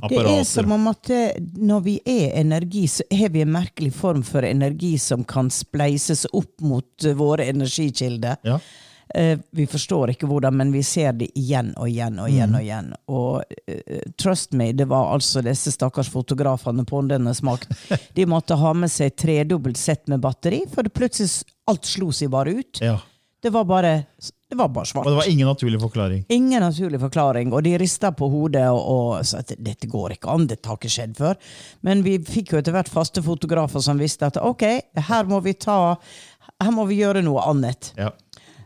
apparater. 0.00 0.28
Det 0.28 0.40
er 0.42 0.44
som 0.48 0.74
om 0.74 0.90
at 0.90 1.10
eh, 1.14 1.40
når 1.56 1.86
vi 1.86 1.96
er 2.04 2.36
energi, 2.40 2.84
så 2.90 3.06
har 3.14 3.32
vi 3.32 3.44
en 3.44 3.54
merkelig 3.54 3.94
form 3.96 4.22
for 4.26 4.46
energi 4.46 4.96
som 5.00 5.24
kan 5.24 5.50
spleises 5.54 6.26
opp 6.32 6.60
mot 6.66 7.06
eh, 7.06 7.16
våre 7.16 7.46
energikilder. 7.52 8.40
Ja. 8.46 8.58
Uh, 9.18 9.38
vi 9.56 9.66
forstår 9.66 10.12
ikke 10.12 10.28
hvordan, 10.30 10.54
men 10.56 10.72
vi 10.74 10.82
ser 10.86 11.12
det 11.18 11.30
igjen 11.38 11.72
og 11.76 11.88
igjen 11.90 12.18
og 12.22 12.30
igjen. 12.30 12.54
Og 12.54 12.64
igjen. 12.64 12.90
Og 13.10 13.42
uh, 13.42 14.00
trust 14.20 14.54
me, 14.58 14.70
det 14.76 14.86
var 14.90 15.12
altså 15.14 15.42
disse 15.44 15.74
stakkars 15.74 16.10
fotografene 16.12 16.86
på 16.86 17.00
Åndenes 17.02 17.42
makt. 17.46 17.72
De 18.16 18.26
måtte 18.30 18.58
ha 18.60 18.74
med 18.76 18.92
seg 18.92 19.16
tredobbelt 19.18 19.80
sett 19.80 20.06
med 20.10 20.22
batteri, 20.22 20.62
for 20.70 20.86
plutselig 20.94 21.48
alt 21.70 21.86
slo 21.86 22.10
seg 22.14 22.30
bare 22.32 22.54
ut. 22.60 22.82
Ja. 22.84 22.98
Det 23.40 23.50
var 23.54 23.64
bare 23.64 23.94
det 24.50 24.56
var 24.58 24.68
bare 24.68 24.86
svart. 24.86 25.06
Og 25.06 25.12
det 25.12 25.16
var 25.16 25.28
ingen 25.30 25.46
naturlig 25.46 25.78
forklaring? 25.80 26.24
Ingen 26.28 26.60
naturlig 26.60 26.98
forklaring, 27.00 27.52
og 27.54 27.62
de 27.62 27.76
rista 27.78 28.10
på 28.12 28.26
hodet 28.28 28.64
og, 28.66 28.80
og 28.82 29.26
sa 29.26 29.44
at 29.44 29.52
dette 29.62 29.86
går 29.88 30.16
ikke 30.16 30.32
an, 30.32 30.48
dette 30.50 30.66
har 30.66 30.78
ikke 30.78 30.90
skjedd 30.90 31.14
før. 31.18 31.38
Men 31.86 32.02
vi 32.02 32.16
fikk 32.18 32.52
jo 32.52 32.58
etter 32.58 32.74
hvert 32.74 32.90
faste 32.90 33.22
fotografer 33.22 33.82
som 33.84 34.02
visste 34.02 34.26
at 34.26 34.40
ok, 34.42 34.66
her 35.06 35.30
må 35.30 35.38
vi 35.46 35.54
ta 35.54 35.78
her 36.60 36.74
må 36.74 36.84
vi 36.88 36.98
gjøre 37.00 37.22
noe 37.24 37.44
annet. 37.46 37.92
Ja. 37.96 38.10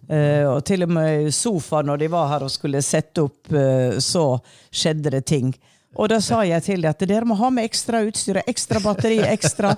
Uh, 0.09 0.55
og 0.55 0.64
til 0.69 0.85
og 0.87 0.90
med 0.93 1.31
sofaen 1.35 1.88
når 1.88 2.03
de 2.03 2.11
var 2.12 2.29
her 2.33 2.45
og 2.47 2.53
skulle 2.53 2.83
sette 2.85 3.25
opp, 3.25 3.49
uh, 3.55 3.97
så 4.03 4.27
skjedde 4.69 5.14
det 5.17 5.25
ting. 5.31 5.55
Og 5.95 6.11
da 6.11 6.19
sa 6.25 6.43
jeg 6.47 6.64
til 6.67 6.83
dem 6.83 6.90
at 6.90 7.07
dere 7.07 7.29
må 7.29 7.38
ha 7.38 7.51
med 7.55 7.69
ekstra 7.69 8.03
utstyr, 8.07 8.43
ekstra 8.45 8.83
batteri, 8.83 9.21
ekstra 9.37 9.77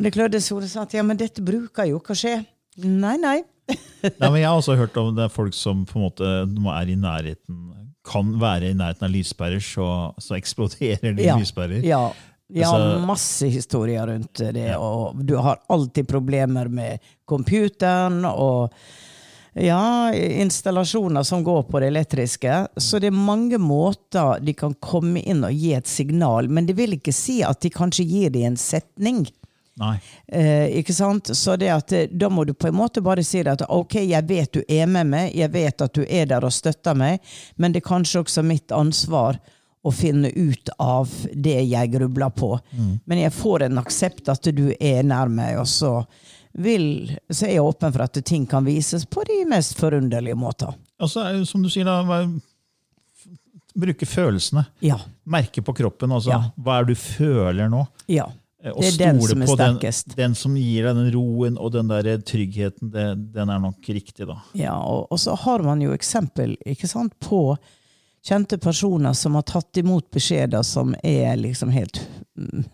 Det 0.00 0.12
klødde 0.14 0.38
så 0.40 0.56
sa 0.64 0.86
at 0.86 0.94
ja, 0.96 1.02
men 1.04 1.18
dette 1.20 1.42
bruker 1.44 1.84
jo 1.90 1.98
ikke 2.00 2.14
å 2.14 2.16
skje. 2.16 2.38
Nei, 2.80 3.18
nei. 3.20 3.42
nei 3.68 4.30
men 4.30 4.38
jeg 4.40 4.48
har 4.48 4.56
også 4.56 4.78
hørt 4.78 4.96
om 4.96 5.10
det 5.12 5.26
er 5.26 5.34
folk 5.34 5.52
som 5.52 5.82
på 5.84 5.98
en 5.98 6.06
måte 6.06 6.30
er 6.72 6.88
i 6.88 6.96
nærheten 6.96 7.58
kan 8.06 8.32
være 8.40 8.70
i 8.70 8.76
nærheten 8.76 9.06
av 9.06 9.12
lyspærer, 9.12 9.60
så, 9.60 9.86
så 10.20 10.36
eksploderer 10.38 11.14
de 11.16 11.26
ja, 11.28 11.36
lyspærer. 11.38 11.84
Ja. 11.86 12.08
Ja, 12.50 12.66
altså, 12.66 13.02
masse 13.06 13.46
historier 13.46 14.08
rundt 14.10 14.40
det. 14.56 14.72
Og 14.74 15.20
du 15.22 15.36
har 15.38 15.60
alltid 15.70 16.08
problemer 16.10 16.66
med 16.66 16.98
computeren. 17.28 18.24
og 18.26 18.74
ja, 19.60 20.14
installasjoner 20.14 21.22
som 21.22 21.44
går 21.44 21.62
på 21.62 21.80
det 21.80 21.90
elektriske. 21.92 22.66
Så 22.76 22.98
det 22.98 23.10
er 23.10 23.16
mange 23.16 23.58
måter 23.58 24.40
de 24.44 24.54
kan 24.56 24.74
komme 24.80 25.20
inn 25.20 25.44
og 25.46 25.52
gi 25.54 25.74
et 25.76 25.90
signal. 25.90 26.48
Men 26.48 26.68
det 26.68 26.78
vil 26.78 26.96
ikke 26.96 27.14
si 27.14 27.40
at 27.46 27.60
de 27.62 27.72
kanskje 27.74 28.06
gir 28.08 28.34
det 28.34 28.46
en 28.48 28.58
setning. 28.60 29.26
Nei. 29.80 29.94
Eh, 30.26 30.78
ikke 30.80 30.94
sant? 30.94 31.30
Så 31.36 31.56
det 31.56 31.70
at, 31.72 31.92
eh, 31.92 32.08
da 32.10 32.28
må 32.28 32.44
du 32.44 32.52
på 32.52 32.68
en 32.68 32.76
måte 32.76 33.00
bare 33.00 33.24
si 33.24 33.40
at 33.40 33.62
ok, 33.68 33.94
jeg 34.02 34.26
vet 34.28 34.52
du 34.52 34.62
er 34.68 34.86
med 34.86 35.08
meg, 35.08 35.36
jeg 35.36 35.52
vet 35.54 35.86
at 35.86 35.94
du 35.96 36.04
er 36.04 36.26
der 36.28 36.44
og 36.44 36.52
støtter 36.52 36.94
meg, 36.94 37.20
men 37.56 37.72
det 37.72 37.80
er 37.80 37.88
kanskje 37.88 38.20
også 38.20 38.44
mitt 38.44 38.74
ansvar 38.76 39.38
å 39.80 39.92
finne 39.94 40.28
ut 40.36 40.68
av 40.78 41.08
det 41.32 41.62
jeg 41.70 41.92
grubler 41.94 42.32
på. 42.36 42.58
Mm. 42.76 42.98
Men 43.08 43.22
jeg 43.22 43.32
får 43.32 43.64
en 43.64 43.80
aksept 43.80 44.28
at 44.28 44.50
du 44.52 44.66
er 44.76 45.00
nær 45.06 45.32
meg, 45.32 45.56
og 45.62 45.68
så 45.70 45.94
vil, 46.52 47.16
så 47.30 47.46
er 47.46 47.56
jeg 47.56 47.64
åpen 47.64 47.92
for 47.94 48.04
at 48.04 48.20
ting 48.26 48.46
kan 48.50 48.66
vises 48.66 49.06
på 49.06 49.22
de 49.28 49.42
mest 49.48 49.76
forunderlige 49.78 50.38
måter. 50.38 50.74
Altså, 51.00 51.24
som 51.48 51.62
du 51.62 51.70
sier, 51.72 51.86
da, 51.86 52.24
bruke 53.74 54.06
følelsene. 54.06 54.64
Ja. 54.84 54.98
Merke 55.30 55.62
på 55.62 55.74
kroppen. 55.76 56.12
Altså, 56.12 56.34
ja. 56.34 56.42
Hva 56.58 56.80
er 56.80 56.88
det 56.88 56.96
du 56.96 57.02
føler 57.02 57.70
nå? 57.72 57.84
Ja. 58.10 58.28
Og 58.74 58.82
det 58.82 58.90
er 58.90 58.98
den 59.14 59.20
som 59.24 59.40
er 59.40 59.48
sterkest. 59.54 60.10
Den, 60.10 60.18
den, 60.20 60.34
som 60.36 60.56
gir 60.58 60.84
deg 60.84 60.98
den 60.98 61.12
roen 61.14 61.56
og 61.56 61.70
den 61.72 61.88
der 61.88 62.10
tryggheten, 62.28 62.90
det, 62.92 63.06
den 63.32 63.52
er 63.52 63.62
nok 63.62 63.88
riktig. 63.88 64.26
da. 64.28 64.36
Ja, 64.58 64.74
og, 64.76 65.06
og, 65.08 65.20
så 65.22 65.36
har 65.46 65.64
man 65.64 65.80
jo 65.80 65.94
eksempel 65.96 66.58
ikke 66.68 66.90
sant, 66.90 67.16
på 67.24 67.54
kjente 68.26 68.58
personer 68.60 69.16
som 69.16 69.38
har 69.38 69.46
tatt 69.48 69.80
imot 69.80 70.10
beskjeder 70.12 70.66
som 70.66 70.92
er 71.00 71.38
liksom 71.40 71.72
helt 71.72 72.02
mm, 72.36 72.68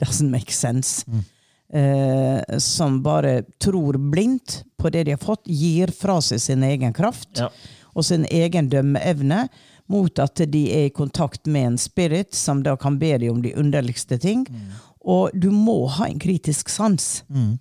Doesn't 0.00 0.32
make 0.32 0.52
sense. 0.52 1.04
Mm 1.08 1.24
eh, 1.72 2.58
som 2.58 3.02
bare 3.02 3.42
tror 3.62 3.98
blindt 4.12 4.64
på 4.78 4.90
det 4.90 5.04
de 5.04 5.16
har 5.16 5.22
fått, 5.22 5.46
gir 5.46 5.92
fra 5.94 6.20
seg 6.24 6.40
sin 6.40 6.64
egen 6.66 6.94
kraft 6.96 7.42
ja. 7.42 7.50
og 7.92 8.06
sin 8.06 8.24
egen 8.30 8.70
dømmeevne 8.72 9.46
mot 9.90 10.22
at 10.22 10.42
de 10.46 10.62
er 10.70 10.86
i 10.86 10.94
kontakt 10.94 11.46
med 11.50 11.72
en 11.72 11.78
spirit 11.78 12.34
som 12.34 12.62
da 12.62 12.76
kan 12.78 12.98
be 12.98 13.16
dem 13.18 13.34
om 13.34 13.42
de 13.42 13.54
underligste 13.58 14.18
ting. 14.22 14.46
Mm. 14.46 14.68
Og 15.00 15.34
du 15.34 15.50
må 15.50 15.86
ha 15.96 16.06
en 16.06 16.20
kritisk 16.22 16.70
sans 16.70 17.24
mm. 17.28 17.56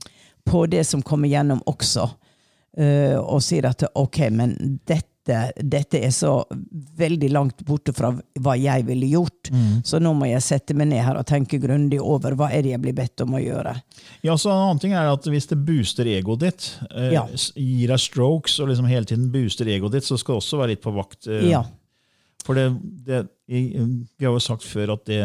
på 0.46 0.66
det 0.70 0.84
som 0.86 1.02
kommer 1.02 1.32
gjennom 1.32 1.64
også. 1.66 2.10
Uh, 2.80 3.18
og 3.18 3.42
sier 3.42 3.66
at 3.66 3.82
ok, 3.98 4.20
men 4.30 4.54
dette 4.88 5.09
dette, 5.30 5.64
dette, 5.64 6.00
er 6.06 6.12
så 6.14 6.34
veldig 6.98 7.30
langt 7.32 7.64
borte 7.68 7.94
fra 7.96 8.12
hva 8.14 8.56
jeg 8.60 8.86
ville 8.88 9.10
gjort. 9.12 9.52
Mm. 9.54 9.82
Så 9.86 10.02
nå 10.02 10.14
må 10.18 10.30
jeg 10.30 10.44
sette 10.46 10.76
meg 10.78 10.90
ned 10.92 11.04
her 11.06 11.20
og 11.20 11.28
tenke 11.30 11.62
grundig 11.62 12.02
over 12.02 12.36
hva 12.40 12.50
er 12.56 12.66
det 12.66 12.74
jeg 12.74 12.84
blir 12.84 12.98
bedt 12.98 13.26
om 13.26 13.38
å 13.38 13.44
gjøre. 13.44 13.76
Ja, 14.26 14.36
så 14.36 14.52
En 14.54 14.64
annen 14.66 14.82
ting 14.82 14.96
er 14.98 15.12
at 15.12 15.28
hvis 15.30 15.50
det 15.52 15.60
booster 15.66 16.10
egoet 16.10 16.44
ditt, 16.44 16.70
eh, 16.90 17.14
ja. 17.16 17.26
gir 17.56 17.94
deg 17.94 18.02
strokes 18.02 18.60
og 18.60 18.72
liksom 18.72 18.90
hele 18.90 19.08
tiden 19.10 19.30
booster 19.34 19.70
egoet 19.70 19.98
ditt, 19.98 20.08
så 20.08 20.18
skal 20.20 20.38
du 20.38 20.44
også 20.44 20.62
være 20.62 20.74
litt 20.74 20.84
på 20.86 20.96
vakt. 20.96 21.28
Eh, 21.30 21.50
ja. 21.52 21.64
For 22.46 22.58
det, 22.58 22.70
det, 23.06 23.26
vi 23.46 24.26
har 24.26 24.34
jo 24.34 24.42
sagt 24.42 24.66
før 24.66 24.96
at 24.96 25.06
det, 25.10 25.22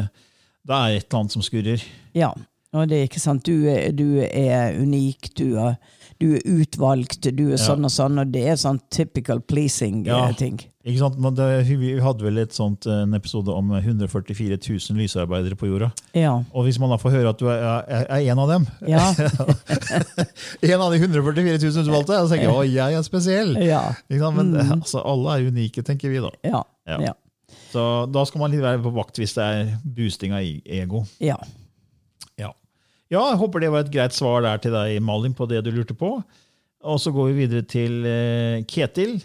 det 0.67 0.77
er 0.77 0.99
et 0.99 1.07
eller 1.07 1.23
annet 1.23 1.37
som 1.37 1.45
skurrer. 1.45 1.85
Ja, 2.17 2.35
Og 2.75 2.89
det 2.91 2.99
er 2.99 3.09
ikke 3.09 3.23
sant. 3.23 3.47
Du 3.47 3.69
er, 3.71 3.93
du 3.95 4.19
er 4.25 4.75
unik, 4.81 5.31
du 5.39 5.57
er, 5.63 5.77
du 6.23 6.35
er 6.37 6.45
utvalgt, 6.47 7.27
du 7.37 7.49
er 7.53 7.59
sånn 7.61 7.85
og 7.87 7.93
sånn, 7.93 8.21
og 8.23 8.31
det 8.35 8.45
er 8.53 8.57
sånn 8.61 8.79
typical 8.95 9.41
pleasing-ting. 9.41 10.61
Ja. 10.61 10.71
Ikke 10.85 11.01
sant? 11.01 11.17
Men 11.25 11.33
det, 11.39 11.47
vi 11.81 11.95
hadde 12.05 12.27
vel 12.27 12.39
et 12.43 12.53
sånt, 12.53 12.85
en 12.91 13.17
episode 13.17 13.49
om 13.57 13.71
144 13.73 14.59
000 14.61 14.99
lysarbeidere 15.01 15.57
på 15.57 15.71
jorda. 15.71 15.89
Ja. 16.13 16.35
Og 16.53 16.67
hvis 16.67 16.77
man 16.83 16.93
da 16.93 16.99
får 17.01 17.15
høre 17.17 17.33
at 17.33 17.41
du 17.41 17.49
er, 17.49 17.65
er, 17.89 18.05
er 18.05 18.29
en 18.35 18.43
av 18.45 18.53
dem 18.53 18.67
Ja. 18.91 19.07
En 20.75 20.81
av 20.85 20.93
de 20.93 21.01
144 21.01 21.59
000 21.63 21.89
utvalgte, 21.89 22.21
så 22.21 22.31
tenker 22.31 22.49
jeg 22.49 22.55
å, 22.55 22.63
jeg 22.69 22.99
er 23.01 23.07
spesiell. 23.07 23.57
Ja. 23.65 23.83
Men 24.11 24.55
altså, 24.79 25.01
alle 25.01 25.39
er 25.39 25.49
unike, 25.51 25.85
tenker 25.87 26.13
vi 26.13 26.21
da. 26.25 26.33
Ja. 26.45 26.63
Ja. 26.89 27.01
Ja. 27.11 27.15
Så 27.73 27.83
da 28.13 28.23
skal 28.29 28.45
man 28.45 28.53
litt 28.53 28.63
være 28.63 28.83
på 28.85 28.93
vakt 28.95 29.19
hvis 29.19 29.35
det 29.37 29.45
er 29.45 29.75
boosting 29.97 30.37
av 30.37 30.45
ego. 30.45 31.05
ja. 31.19 31.39
Ja. 31.41 31.64
Ja, 33.15 33.23
jeg 33.31 33.41
håper 33.41 33.63
det 33.63 33.71
var 33.73 33.85
et 33.85 33.93
greit 33.95 34.17
svar 34.17 34.45
der 34.45 34.61
til 34.63 34.75
deg, 34.75 34.99
Malin, 35.05 35.37
på 35.37 35.47
det 35.51 35.63
du 35.65 35.71
lurte 35.75 35.97
på. 35.99 36.17
Og 36.85 36.99
så 37.01 37.13
går 37.15 37.31
vi 37.31 37.45
videre 37.45 37.65
til 37.69 38.05
eh, 38.09 38.65
Ketil. 38.69 39.17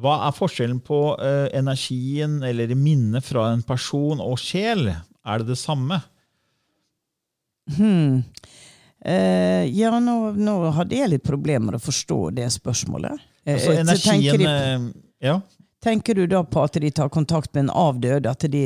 Hva 0.00 0.16
er 0.26 0.34
forskjellen 0.34 0.80
på 0.86 1.00
eh, 1.22 1.48
energien 1.58 2.40
eller 2.46 2.72
minnet 2.78 3.26
fra 3.26 3.48
en 3.54 3.62
person 3.66 4.22
og 4.22 4.38
sjel? 4.42 4.88
Er 4.90 5.42
det 5.42 5.52
det 5.52 5.60
samme? 5.60 6.00
Hmm. 7.76 8.22
Uh, 9.00 9.64
ja, 9.72 9.94
nå, 10.02 10.14
nå 10.36 10.54
hadde 10.76 10.98
jeg 10.98 11.08
litt 11.08 11.24
problemer 11.24 11.72
med 11.72 11.78
å 11.78 11.84
forstå 11.86 12.18
det 12.36 12.50
spørsmålet. 12.52 13.22
Altså, 13.48 13.72
energien 13.80 14.26
tenker, 14.26 14.42
de, 14.44 15.04
Ja. 15.24 15.38
tenker 15.80 16.18
du 16.18 16.26
da 16.28 16.42
på 16.44 16.66
at 16.66 16.76
de 16.82 16.90
tar 16.92 17.08
kontakt 17.08 17.54
med 17.54 17.64
en 17.64 17.72
avdød, 17.72 18.28
at 18.28 18.44
de 18.52 18.64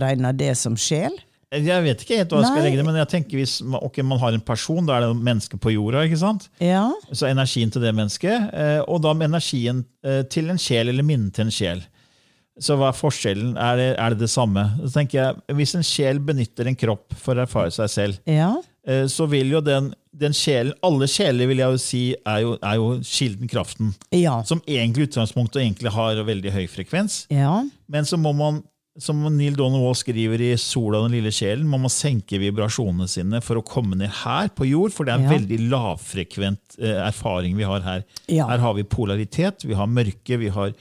regner 0.00 0.36
det 0.36 0.52
som 0.60 0.76
sjel? 0.76 1.16
Jeg 1.54 1.84
vet 1.84 2.02
ikke 2.02 2.16
helt 2.18 2.32
hva 2.34 2.40
jeg 2.42 2.48
skal 2.50 2.60
Nei. 2.60 2.64
legge 2.68 2.80
det, 2.80 2.84
men 2.88 2.96
jeg 2.98 3.08
tenker 3.12 3.38
hvis 3.38 3.54
man, 3.62 3.80
ok, 3.86 3.98
man 4.02 4.18
har 4.18 4.32
en 4.34 4.40
person, 4.44 4.84
da 4.86 4.96
er 4.96 5.00
det 5.06 5.10
et 5.14 5.24
menneske 5.30 5.58
på 5.62 5.72
jorda. 5.74 6.02
ikke 6.08 6.18
sant? 6.18 6.48
Ja. 6.60 6.88
Så 7.12 7.28
energien 7.30 7.70
til 7.70 7.82
det 7.86 7.94
mennesket, 7.94 8.50
eh, 8.52 8.80
og 8.88 9.02
da 9.06 9.12
med 9.14 9.30
energien 9.30 9.84
eh, 10.04 10.22
til 10.26 10.50
en 10.50 10.58
sjel, 10.58 10.88
eller 10.90 11.06
minnet 11.06 11.34
til 11.36 11.46
en 11.46 11.54
sjel. 11.54 11.82
Så 12.60 12.76
hva 12.78 12.92
er 12.92 12.94
forskjellen? 12.94 13.56
Er 13.58 13.76
det 13.80 13.88
er 13.98 14.10
det, 14.14 14.18
det 14.20 14.28
samme? 14.30 14.62
Så 14.84 14.92
tenker 14.94 15.18
jeg, 15.18 15.56
Hvis 15.58 15.72
en 15.74 15.82
sjel 15.82 16.20
benytter 16.22 16.68
en 16.70 16.76
kropp 16.78 17.14
for 17.18 17.34
å 17.34 17.42
erfare 17.48 17.72
seg 17.74 17.88
selv, 17.90 18.18
Ja. 18.30 18.52
eh, 18.86 19.06
så 19.10 19.26
vil 19.28 19.50
jo 19.50 19.60
den, 19.60 19.92
den 20.14 20.30
sjelen 20.32 20.72
Alle 20.86 21.08
sjeler 21.10 21.48
vil 21.50 21.58
jeg 21.58 21.72
jo 21.74 21.80
si 21.82 22.02
er 22.14 22.40
jo, 22.44 22.52
er 22.62 22.76
jo 22.78 23.00
kilden 23.02 23.50
kraften, 23.50 23.94
Ja. 24.14 24.36
som 24.46 24.60
egentlig 24.68 25.08
utgangspunktet 25.08 25.62
egentlig 25.64 25.90
har 25.90 26.14
veldig 26.22 26.52
høy 26.54 26.66
frekvens. 26.70 27.26
ja. 27.28 27.64
Men 27.88 28.04
så 28.04 28.16
må 28.16 28.32
man, 28.32 28.62
som 28.98 29.24
Neil 29.36 29.56
Donald 29.58 29.96
skriver 29.98 30.40
i 30.40 30.52
'Sola 30.56 31.00
den 31.02 31.16
lille 31.16 31.32
sjelen', 31.34 31.66
man 31.66 31.82
må 31.82 31.90
senke 31.90 32.38
vibrasjonene 32.38 33.08
sine 33.10 33.40
for 33.42 33.58
å 33.58 33.64
komme 33.66 33.96
ned 33.98 34.12
her 34.22 34.48
på 34.54 34.68
jord, 34.70 34.92
for 34.94 35.04
det 35.04 35.14
er 35.14 35.18
en 35.18 35.24
Ja. 35.24 35.34
veldig 35.38 35.58
lavfrekvent 35.70 36.78
eh, 36.78 37.00
erfaring 37.08 37.56
vi 37.56 37.64
har 37.64 37.80
her. 37.80 38.04
Ja. 38.28 38.46
Her 38.46 38.58
har 38.58 38.74
vi 38.74 38.84
polaritet, 38.84 39.64
vi 39.64 39.74
har 39.74 39.86
mørke, 39.86 40.38
vi 40.38 40.48
har, 40.48 40.72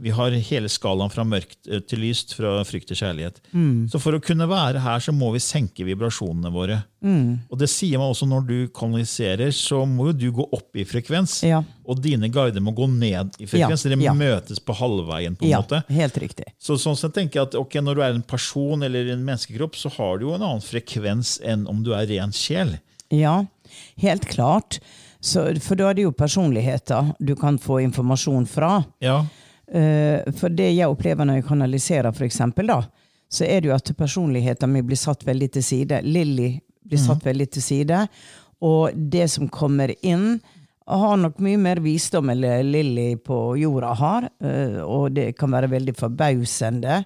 vi 0.00 0.12
har 0.14 0.32
hele 0.32 0.68
skalaen 0.72 1.12
fra 1.12 1.24
mørkt 1.28 1.68
eh, 1.68 1.82
til 1.84 2.02
lyst, 2.04 2.32
fra 2.38 2.58
frykt 2.66 2.88
til 2.90 2.98
kjærlighet. 3.00 3.40
Mm. 3.52 3.88
Så 3.92 4.00
for 4.02 4.16
å 4.16 4.22
kunne 4.24 4.48
være 4.50 4.82
her, 4.82 5.02
så 5.02 5.12
må 5.14 5.30
vi 5.34 5.42
senke 5.44 5.84
vibrasjonene 5.86 6.52
våre. 6.54 6.80
Mm. 7.04 7.48
Og 7.48 7.60
det 7.60 7.68
sier 7.72 8.00
man 8.00 8.12
også 8.12 8.28
når 8.28 8.46
du 8.48 8.56
kanaliserer, 8.76 9.52
så 9.56 9.82
må 9.88 10.10
jo 10.10 10.16
du 10.20 10.26
gå 10.40 10.46
opp 10.56 10.76
i 10.76 10.86
frekvens. 10.88 11.40
Ja. 11.48 11.62
Og 11.84 12.00
dine 12.04 12.30
guider 12.32 12.64
må 12.64 12.74
gå 12.76 12.88
ned 12.92 13.36
i 13.38 13.48
frekvens. 13.48 13.84
Ja, 13.84 13.92
Dere 13.92 14.08
ja. 14.08 14.14
møtes 14.16 14.62
på 14.62 14.76
halvveien. 14.76 15.36
på 15.36 15.48
en 15.48 15.52
ja. 15.52 15.60
måte. 15.62 15.82
Helt 15.92 16.16
riktig. 16.22 16.48
Så 16.60 16.78
sånn 16.80 16.98
sett 16.98 17.16
tenker 17.16 17.40
jeg 17.42 17.50
at 17.50 17.58
ok, 17.60 17.80
Når 17.84 17.96
du 17.96 18.02
er 18.04 18.14
en 18.14 18.24
person 18.24 18.82
eller 18.86 19.12
en 19.12 19.24
menneskekropp, 19.26 19.76
så 19.76 19.92
har 19.96 20.18
du 20.18 20.28
jo 20.28 20.34
en 20.36 20.46
annen 20.46 20.64
frekvens 20.64 21.38
enn 21.44 21.66
om 21.70 21.84
du 21.84 21.92
er 21.96 22.08
ren 22.10 22.32
sjel. 22.36 22.78
Ja, 23.10 23.42
helt 24.00 24.28
klart. 24.30 24.78
Så, 25.20 25.42
for 25.60 25.76
da 25.76 25.90
er 25.90 25.98
det 25.98 26.06
jo 26.06 26.16
personligheter 26.16 27.12
du 27.20 27.34
kan 27.36 27.58
få 27.60 27.82
informasjon 27.84 28.46
fra. 28.48 28.78
Ja, 29.04 29.24
for 29.70 30.50
det 30.50 30.72
jeg 30.72 30.90
opplever 30.90 31.28
når 31.28 31.40
jeg 31.40 31.46
kanaliserer, 31.46 32.10
for 32.16 32.26
eksempel, 32.26 32.72
da, 32.72 32.80
så 33.30 33.44
er 33.46 33.60
det 33.60 33.70
jo 33.70 33.76
at 33.76 33.92
personligheten 33.96 34.72
min 34.72 34.86
blir 34.86 34.98
satt 34.98 35.22
veldig 35.26 35.52
til 35.54 35.62
side. 35.62 36.00
Lilly 36.02 36.56
blir 36.82 36.98
satt 36.98 37.22
veldig 37.26 37.46
til 37.54 37.62
side. 37.62 38.00
Og 38.66 38.90
det 38.94 39.28
som 39.30 39.48
kommer 39.48 39.92
inn, 40.02 40.40
har 40.90 41.16
nok 41.16 41.38
mye 41.38 41.58
mer 41.60 41.78
visdom 41.84 42.32
enn 42.32 42.42
Lilly 42.66 43.14
på 43.22 43.38
jorda 43.60 43.94
har. 43.94 44.28
eh, 44.42 44.80
og 44.82 45.12
det 45.12 45.36
kan 45.38 45.52
være 45.54 45.70
veldig 45.70 45.94
forbausende. 45.94 47.04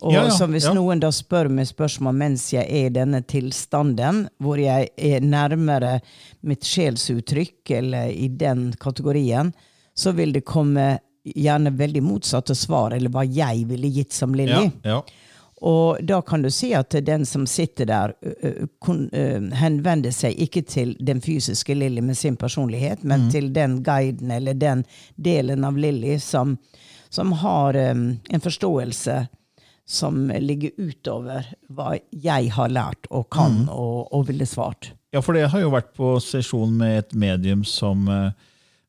Og 0.00 0.14
Ja, 0.14 0.24
ja, 0.24 0.30
så 0.30 0.46
hvis 0.48 0.64
ja. 0.64 0.72
noen 0.72 1.00
da 1.02 1.10
spør 1.12 1.50
meg 1.52 1.68
spørsmål 1.68 2.14
mens 2.16 2.46
jeg 2.54 2.64
er 2.64 2.88
i 2.88 2.94
denne 2.94 3.20
tilstanden, 3.20 4.28
hvor 4.40 4.56
jeg 4.56 4.88
er 4.96 5.20
nærmere 5.20 6.00
mitt 6.40 6.64
sjelsuttrykk, 6.64 7.70
eller 7.70 8.08
i 8.08 8.28
den 8.28 8.72
kategorien, 8.80 9.52
så 9.94 10.14
vil 10.16 10.32
det 10.32 10.46
komme 10.48 10.98
gjerne 11.24 11.70
veldig 11.70 12.02
motsatte 12.02 12.54
svar, 12.54 12.94
eller 12.96 13.12
hva 13.12 13.24
jeg 13.24 13.66
ville 13.68 13.90
gitt 13.92 14.12
som 14.16 14.34
ja, 14.34 14.44
Lilly. 14.44 14.70
ja. 14.82 15.02
Og 15.60 15.98
da 16.08 16.22
kan 16.24 16.40
du 16.42 16.48
si 16.50 16.70
at 16.72 16.94
den 17.04 17.26
som 17.28 17.42
sitter 17.46 17.84
der, 17.84 18.14
henvender 19.60 20.14
seg 20.16 20.38
ikke 20.40 20.62
til 20.64 20.94
den 21.04 21.20
fysiske 21.20 21.76
Lilly 21.76 22.00
med 22.00 22.16
sin 22.16 22.38
personlighet, 22.40 23.02
men 23.04 23.28
til 23.32 23.50
den 23.52 23.82
guiden 23.84 24.30
eller 24.32 24.56
den 24.56 24.86
delen 25.16 25.64
av 25.68 25.76
Lilly 25.76 26.16
som, 26.18 26.56
som 27.12 27.34
har 27.42 27.76
um, 27.76 28.06
en 28.30 28.40
forståelse 28.40 29.26
som 29.90 30.30
ligger 30.38 30.70
utover 30.78 31.50
hva 31.68 31.96
jeg 32.10 32.52
har 32.54 32.72
lært 32.72 33.08
og 33.10 33.26
kan 33.34 33.66
og, 33.68 34.08
og 34.14 34.28
ville 34.28 34.46
svart. 34.46 34.94
ja, 35.12 35.20
for 35.20 35.36
jeg 35.36 35.50
har 35.50 35.60
jo 35.60 35.72
vært 35.74 35.92
på 35.98 36.14
sesjon 36.22 36.72
med 36.78 36.98
et 37.02 37.14
medium 37.18 37.64
som 37.66 38.06
eh, 38.08 38.30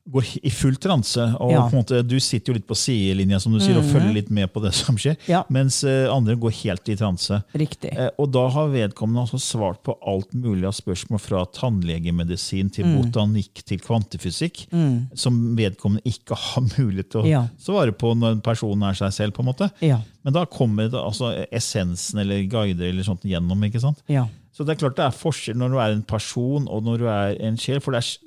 går 0.10 0.26
i 0.44 0.50
full 0.50 0.76
transe. 0.76 1.18
og 1.40 1.52
Ja. 1.52 1.68
Mhm. 1.68 1.72
måte, 1.76 2.08
Du 2.08 2.20
sitter 2.20 2.52
jo 2.52 2.54
litt 2.58 2.68
på 2.68 2.76
sidelinja 2.76 3.40
som 3.40 3.52
du 3.54 3.60
sier, 3.60 3.78
og 3.78 3.84
følger 3.84 4.14
litt 4.14 4.30
med 4.32 4.52
på 4.52 4.62
det 4.64 4.74
som 4.74 4.96
skjer, 4.98 5.16
Ja. 5.28 5.44
mens 5.50 5.84
eh, 5.84 6.08
andre 6.12 6.36
går 6.36 6.52
helt 6.64 6.90
i 6.90 6.96
transe. 6.96 7.44
Riktig. 7.54 7.94
Eh, 7.98 8.10
Og 8.18 8.32
da 8.32 8.48
har 8.50 8.68
vedkommende 8.70 9.22
altså 9.30 9.40
svart 9.40 9.84
på 9.84 9.96
alt 10.06 10.32
mulig 10.34 10.66
av 10.66 10.74
spørsmål 10.74 11.20
fra 11.20 11.46
tannlegemedisin 11.46 12.72
til 12.72 12.86
Mm. 12.86 13.02
botanikk 13.12 13.64
til 13.66 13.78
kvantefysikk, 13.80 14.68
som 15.16 15.56
vedkommende 15.56 16.02
ikke 16.06 16.36
har 16.36 16.62
mulighet 16.78 17.10
til 17.12 17.22
å 17.22 17.28
Ja. 17.28 17.48
svare 17.60 17.92
på 17.92 18.16
når 18.18 18.42
personen 18.42 18.84
er 18.90 18.94
seg 18.94 19.12
selv. 19.14 19.32
på 19.34 19.40
en 19.42 19.54
måte. 19.54 19.72
Ja. 19.82 20.00
Men 20.26 20.34
da 20.34 20.46
kommer 20.46 20.90
det 20.90 20.98
altså 21.00 21.46
essensen 21.52 22.20
eller 22.20 22.44
guider 22.48 22.90
eller 22.90 23.04
sånt 23.04 23.22
gjennom. 23.24 23.62
ikke 23.64 23.80
sant? 23.80 24.02
Ja. 24.10 24.28
Så 24.54 24.66
det 24.66 24.76
er 24.82 24.88
klart 24.90 24.96
det 24.98 25.06
er 25.06 25.12
forskjell 25.18 25.56
når 25.56 25.70
du 25.72 25.78
er 25.80 25.92
en 25.94 26.02
person 26.04 26.68
og 26.68 26.84
når 26.84 26.98
du 27.00 27.06
er 27.08 27.38
en 27.40 27.56
sjel. 27.58 27.80
for 27.82 27.92
det 27.92 28.00
er 28.04 28.18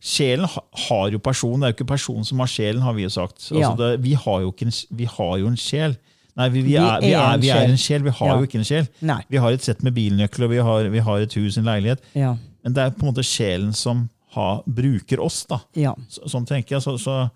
Sjelen 0.00 0.46
har 0.88 1.10
jo 1.12 1.18
person, 1.18 1.60
det 1.60 1.66
er 1.68 1.72
jo 1.72 1.76
ikke 1.78 1.88
personen 1.92 2.24
som 2.28 2.38
har 2.42 2.50
sjelen, 2.50 2.82
har 2.82 2.94
vi 2.96 3.02
jo 3.06 3.10
sagt. 3.12 3.38
Altså 3.50 3.58
Ja. 3.60 3.74
det, 3.76 3.90
vi, 4.04 4.14
har 4.14 4.40
jo 4.44 4.54
en, 4.62 4.72
vi 4.96 5.04
har 5.04 5.34
jo 5.38 5.46
en 5.50 5.56
sjel. 5.60 5.96
Nei, 6.36 6.48
vi, 6.48 6.62
vi, 6.62 6.68
Vi 6.70 6.76
er, 6.76 7.00
vi, 7.02 7.10
er 7.12 7.20
er, 7.34 7.64
er 7.66 7.72
en 7.74 7.76
sjel, 7.80 8.02
vi 8.06 8.10
har 8.10 8.28
Ja. 8.30 8.36
jo 8.38 8.46
ikke 8.46 8.58
en 8.62 8.64
sjel. 8.64 8.86
Nei. 9.02 9.18
Vi 9.28 9.36
har 9.42 9.52
et 9.52 9.62
sett 9.66 9.82
med 9.82 9.92
bilnøkler, 9.94 10.48
vi 10.48 10.58
har, 10.58 10.88
vi 10.88 10.98
har 11.04 11.20
et 11.20 11.34
hus, 11.34 11.56
en 11.58 11.64
leilighet. 11.68 12.00
Ja. 12.14 12.36
Men 12.64 12.72
det 12.76 12.82
er 12.84 12.90
på 12.96 13.02
en 13.06 13.12
måte 13.12 13.24
sjelen 13.26 13.72
som 13.74 14.08
ha, 14.36 14.62
bruker 14.66 15.20
oss. 15.20 15.44
da. 15.50 15.58
ja. 15.74 15.94
Så, 16.08 16.28
sånn 16.30 16.46
tenker 16.46 16.76
jeg. 16.76 16.82
Så, 16.82 16.96
så, 17.02 17.28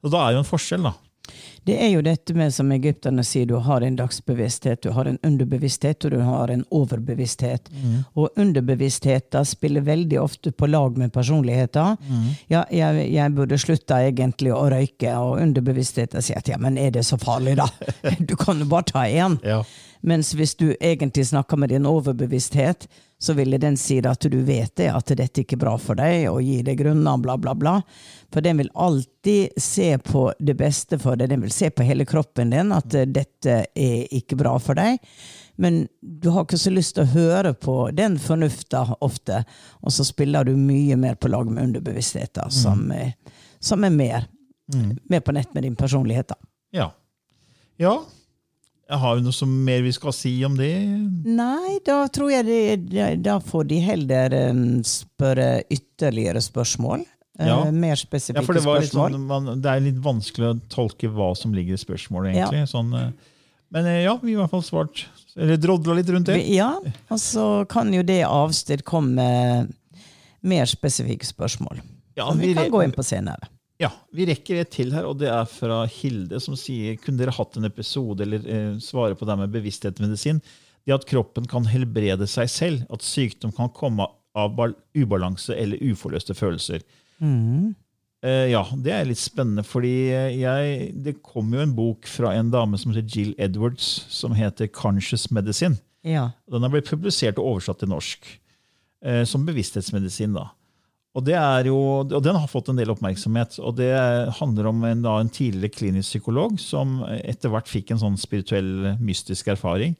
så 0.00 0.10
da 0.12 0.28
er 0.28 0.36
jo 0.36 0.44
en 0.44 0.48
forskjell, 0.48 0.82
da. 0.86 0.94
Det 1.68 1.76
er 1.84 1.90
jo 1.92 2.02
dette 2.04 2.34
med, 2.34 2.54
som 2.54 2.70
egypterne 2.72 3.24
sier, 3.26 3.46
du 3.46 3.58
har 3.64 3.84
en 3.84 3.96
dagsbevissthet, 3.98 4.80
du 4.82 4.90
har 4.96 5.08
en 5.10 5.18
underbevissthet, 5.26 6.04
og 6.04 6.14
du 6.14 6.20
har 6.24 6.52
en 6.52 6.64
overbevissthet. 6.74 7.68
Og 8.14 8.30
underbevisstheten 8.40 9.44
spiller 9.44 9.84
veldig 9.84 10.20
ofte 10.22 10.52
på 10.52 10.66
lag 10.70 10.96
med 10.98 11.12
personligheter. 11.12 11.96
Ja, 12.48 12.64
jeg, 12.72 13.04
jeg 13.12 13.34
burde 13.36 13.58
slutta 13.60 14.00
egentlig 14.06 14.54
å 14.56 14.64
røyke, 14.72 15.12
og 15.20 15.42
underbevisstheten 15.42 16.24
sier 16.24 16.40
at 16.40 16.48
ja, 16.48 16.56
men 16.58 16.78
er 16.80 16.94
det 16.96 17.04
så 17.04 17.20
farlig, 17.20 17.58
da? 17.60 17.68
Du 18.28 18.36
kan 18.36 18.58
jo 18.60 18.70
bare 18.70 18.88
ta 18.88 19.04
én. 19.04 19.36
Ja. 19.44 19.62
Mens 20.00 20.32
hvis 20.38 20.54
du 20.54 20.72
egentlig 20.80 21.26
snakker 21.26 21.58
med 21.58 21.72
din 21.74 21.86
overbevissthet, 21.86 22.86
så 23.20 23.34
ville 23.34 23.58
den 23.58 23.76
si 23.76 23.96
at 24.06 24.20
du 24.30 24.36
vet 24.46 24.76
det, 24.78 24.88
at 24.94 25.10
dette 25.18 25.42
ikke 25.42 25.56
er 25.56 25.62
bra 25.64 25.72
for 25.82 25.98
deg, 25.98 26.28
og 26.30 26.38
gi 26.46 26.60
deg 26.62 26.78
grunner, 26.78 27.18
bla, 27.18 27.34
bla, 27.36 27.54
bla. 27.58 27.72
For 28.32 28.40
den 28.44 28.60
vil 28.62 28.70
alltid 28.78 29.56
se 29.58 29.88
på 29.98 30.28
det 30.38 30.54
beste 30.60 30.98
for 31.02 31.16
deg. 31.18 31.30
Den 31.32 31.42
vil 31.42 31.50
se 31.50 31.70
på 31.74 31.82
hele 31.88 32.06
kroppen 32.06 32.50
din, 32.54 32.70
at 32.72 32.86
dette 33.10 33.56
er 33.74 34.06
ikke 34.14 34.38
bra 34.38 34.52
for 34.62 34.78
deg. 34.78 35.00
Men 35.58 35.88
du 36.00 36.28
har 36.30 36.44
ikke 36.46 36.60
så 36.62 36.70
lyst 36.70 36.94
til 36.94 37.02
å 37.08 37.10
høre 37.16 37.50
på 37.58 37.74
den 37.98 38.14
fornufta 38.22 38.84
ofte, 39.02 39.40
og 39.82 39.90
så 39.90 40.06
spiller 40.06 40.46
du 40.46 40.52
mye 40.54 40.94
mer 40.96 41.16
på 41.18 41.26
lag 41.32 41.50
med 41.50 41.64
underbevisstheten, 41.72 42.50
som, 42.54 42.86
er- 42.94 43.16
som 43.58 43.82
er 43.82 43.90
mer, 43.90 44.28
mer 45.10 45.20
på 45.26 45.34
nett 45.34 45.50
med 45.58 45.66
din 45.66 45.74
personlighet. 45.74 46.28
da. 46.30 46.38
Ja. 46.70 46.90
ja. 47.82 47.96
Har 48.88 49.16
vi 49.18 49.22
noe 49.26 49.32
som 49.36 49.50
mer 49.66 49.82
vi 49.84 49.90
skal 49.92 50.14
si 50.16 50.30
om 50.46 50.54
det? 50.56 50.70
Nei, 51.28 51.78
da 51.84 52.06
tror 52.08 52.30
jeg 52.32 52.46
det, 52.88 53.22
da- 53.22 53.38
får 53.44 53.66
de 53.68 53.80
heller 53.84 54.32
um, 54.50 54.62
spørre 54.82 55.62
ytterligere 55.70 56.40
spørsmål. 56.40 57.04
Eh, 57.38 57.46
Ja. 57.46 57.70
mer 57.70 57.90
Ja, 57.94 57.94
spesifikke 58.00 58.44
for 58.46 58.54
det, 58.54 58.62
spørsmål. 58.64 59.12
sånn, 59.12 59.26
man, 59.26 59.60
det 59.60 59.66
er 59.70 59.80
litt 59.80 60.00
vanskelig 60.02 60.48
å 60.54 60.60
tolke 60.72 61.06
hva 61.12 61.36
som 61.36 61.52
ligger 61.54 61.74
i 61.74 61.76
spørsmålet, 61.84 62.34
egentlig. 62.34 62.64
Sånn, 62.72 62.94
eh, 62.96 63.12
Men 63.70 63.84
eh, 63.86 64.02
ja, 64.04 64.16
vi 64.16 64.32
har 64.32 64.40
i 64.40 64.46
hvert 64.46 64.50
fall 64.50 64.62
svart 64.64 65.04
Eller 65.36 65.56
drodla 65.60 65.94
litt 65.94 66.08
rundt 66.08 66.26
det. 66.26 66.38
Ja, 66.48 66.72
og 67.10 67.18
så 67.20 67.68
kan 67.68 67.92
jo 67.92 68.02
det 68.02 68.24
avstedkomme 68.24 69.68
mer 70.42 70.64
spesifikke 70.66 71.26
spørsmål. 71.28 71.78
Ja, 72.16 72.30
som 72.30 72.38
vi 72.40 72.48
vi 72.48 72.54
kan 72.54 72.70
gå 72.72 72.82
inn 72.84 72.92
på 72.92 73.04
senere. 73.04 73.46
Ja, 73.78 73.92
Vi 74.10 74.26
rekker 74.26 74.58
et 74.58 74.72
til 74.74 74.90
her, 74.90 75.06
og 75.06 75.20
det 75.20 75.28
er 75.30 75.44
fra 75.46 75.84
Hilde, 75.86 76.40
som 76.42 76.56
sier 76.58 76.96
kunne 76.98 77.20
dere 77.20 77.34
hatt 77.36 77.58
en 77.58 77.68
episode 77.68 78.24
eller 78.24 78.42
eh, 78.42 78.72
svare 78.82 79.14
på 79.18 79.28
det 79.28 79.36
med 79.38 79.52
bevissthetsmedisin. 79.54 80.40
Det 80.88 80.96
at 80.96 81.06
kroppen 81.06 81.46
kan 81.46 81.68
helbrede 81.68 82.26
seg 82.26 82.50
selv, 82.50 82.86
at 82.90 83.04
sykdom 83.06 83.52
kan 83.54 83.70
komme 83.76 84.08
av 84.38 84.58
ubalanse 84.96 85.54
eller 85.54 85.82
uforløste 85.92 86.34
følelser. 86.34 86.82
Eh, 88.24 88.48
ja, 88.50 88.64
det 88.74 88.94
er 88.94 89.06
litt 89.06 89.20
spennende, 89.20 89.62
fordi 89.66 90.10
jeg, 90.40 90.90
det 91.06 91.20
kom 91.22 91.52
jo 91.54 91.62
en 91.62 91.74
bok 91.76 92.08
fra 92.10 92.34
en 92.34 92.50
dame 92.50 92.78
som 92.80 92.90
heter 92.90 93.06
Jill 93.06 93.34
Edwards, 93.38 93.86
som 94.10 94.34
heter 94.34 94.70
Conscious 94.74 95.28
Medicine. 95.30 95.78
Ja. 96.06 96.30
Den 96.50 96.66
har 96.66 96.72
blitt 96.72 96.90
publisert 96.90 97.38
og 97.38 97.54
oversatt 97.54 97.82
til 97.82 97.92
norsk 97.92 98.26
eh, 99.04 99.22
som 99.28 99.46
bevissthetsmedisin. 99.46 100.34
da. 100.34 100.48
Og, 101.18 101.24
det 101.26 101.34
jo, 101.66 101.76
og 102.04 102.20
Den 102.22 102.36
har 102.38 102.46
fått 102.50 102.68
en 102.70 102.78
del 102.78 102.92
oppmerksomhet. 102.92 103.56
og 103.58 103.74
Det 103.80 103.90
handler 104.38 104.68
om 104.70 104.84
en, 104.86 105.02
da, 105.02 105.16
en 105.18 105.32
tidligere 105.32 105.74
klinisk 105.74 106.12
psykolog 106.14 106.58
som 106.62 107.00
etter 107.18 107.50
hvert 107.50 107.70
fikk 107.70 107.90
en 107.90 108.02
sånn 108.04 108.18
spirituell, 108.20 108.94
mystisk 109.02 109.50
erfaring. 109.50 109.96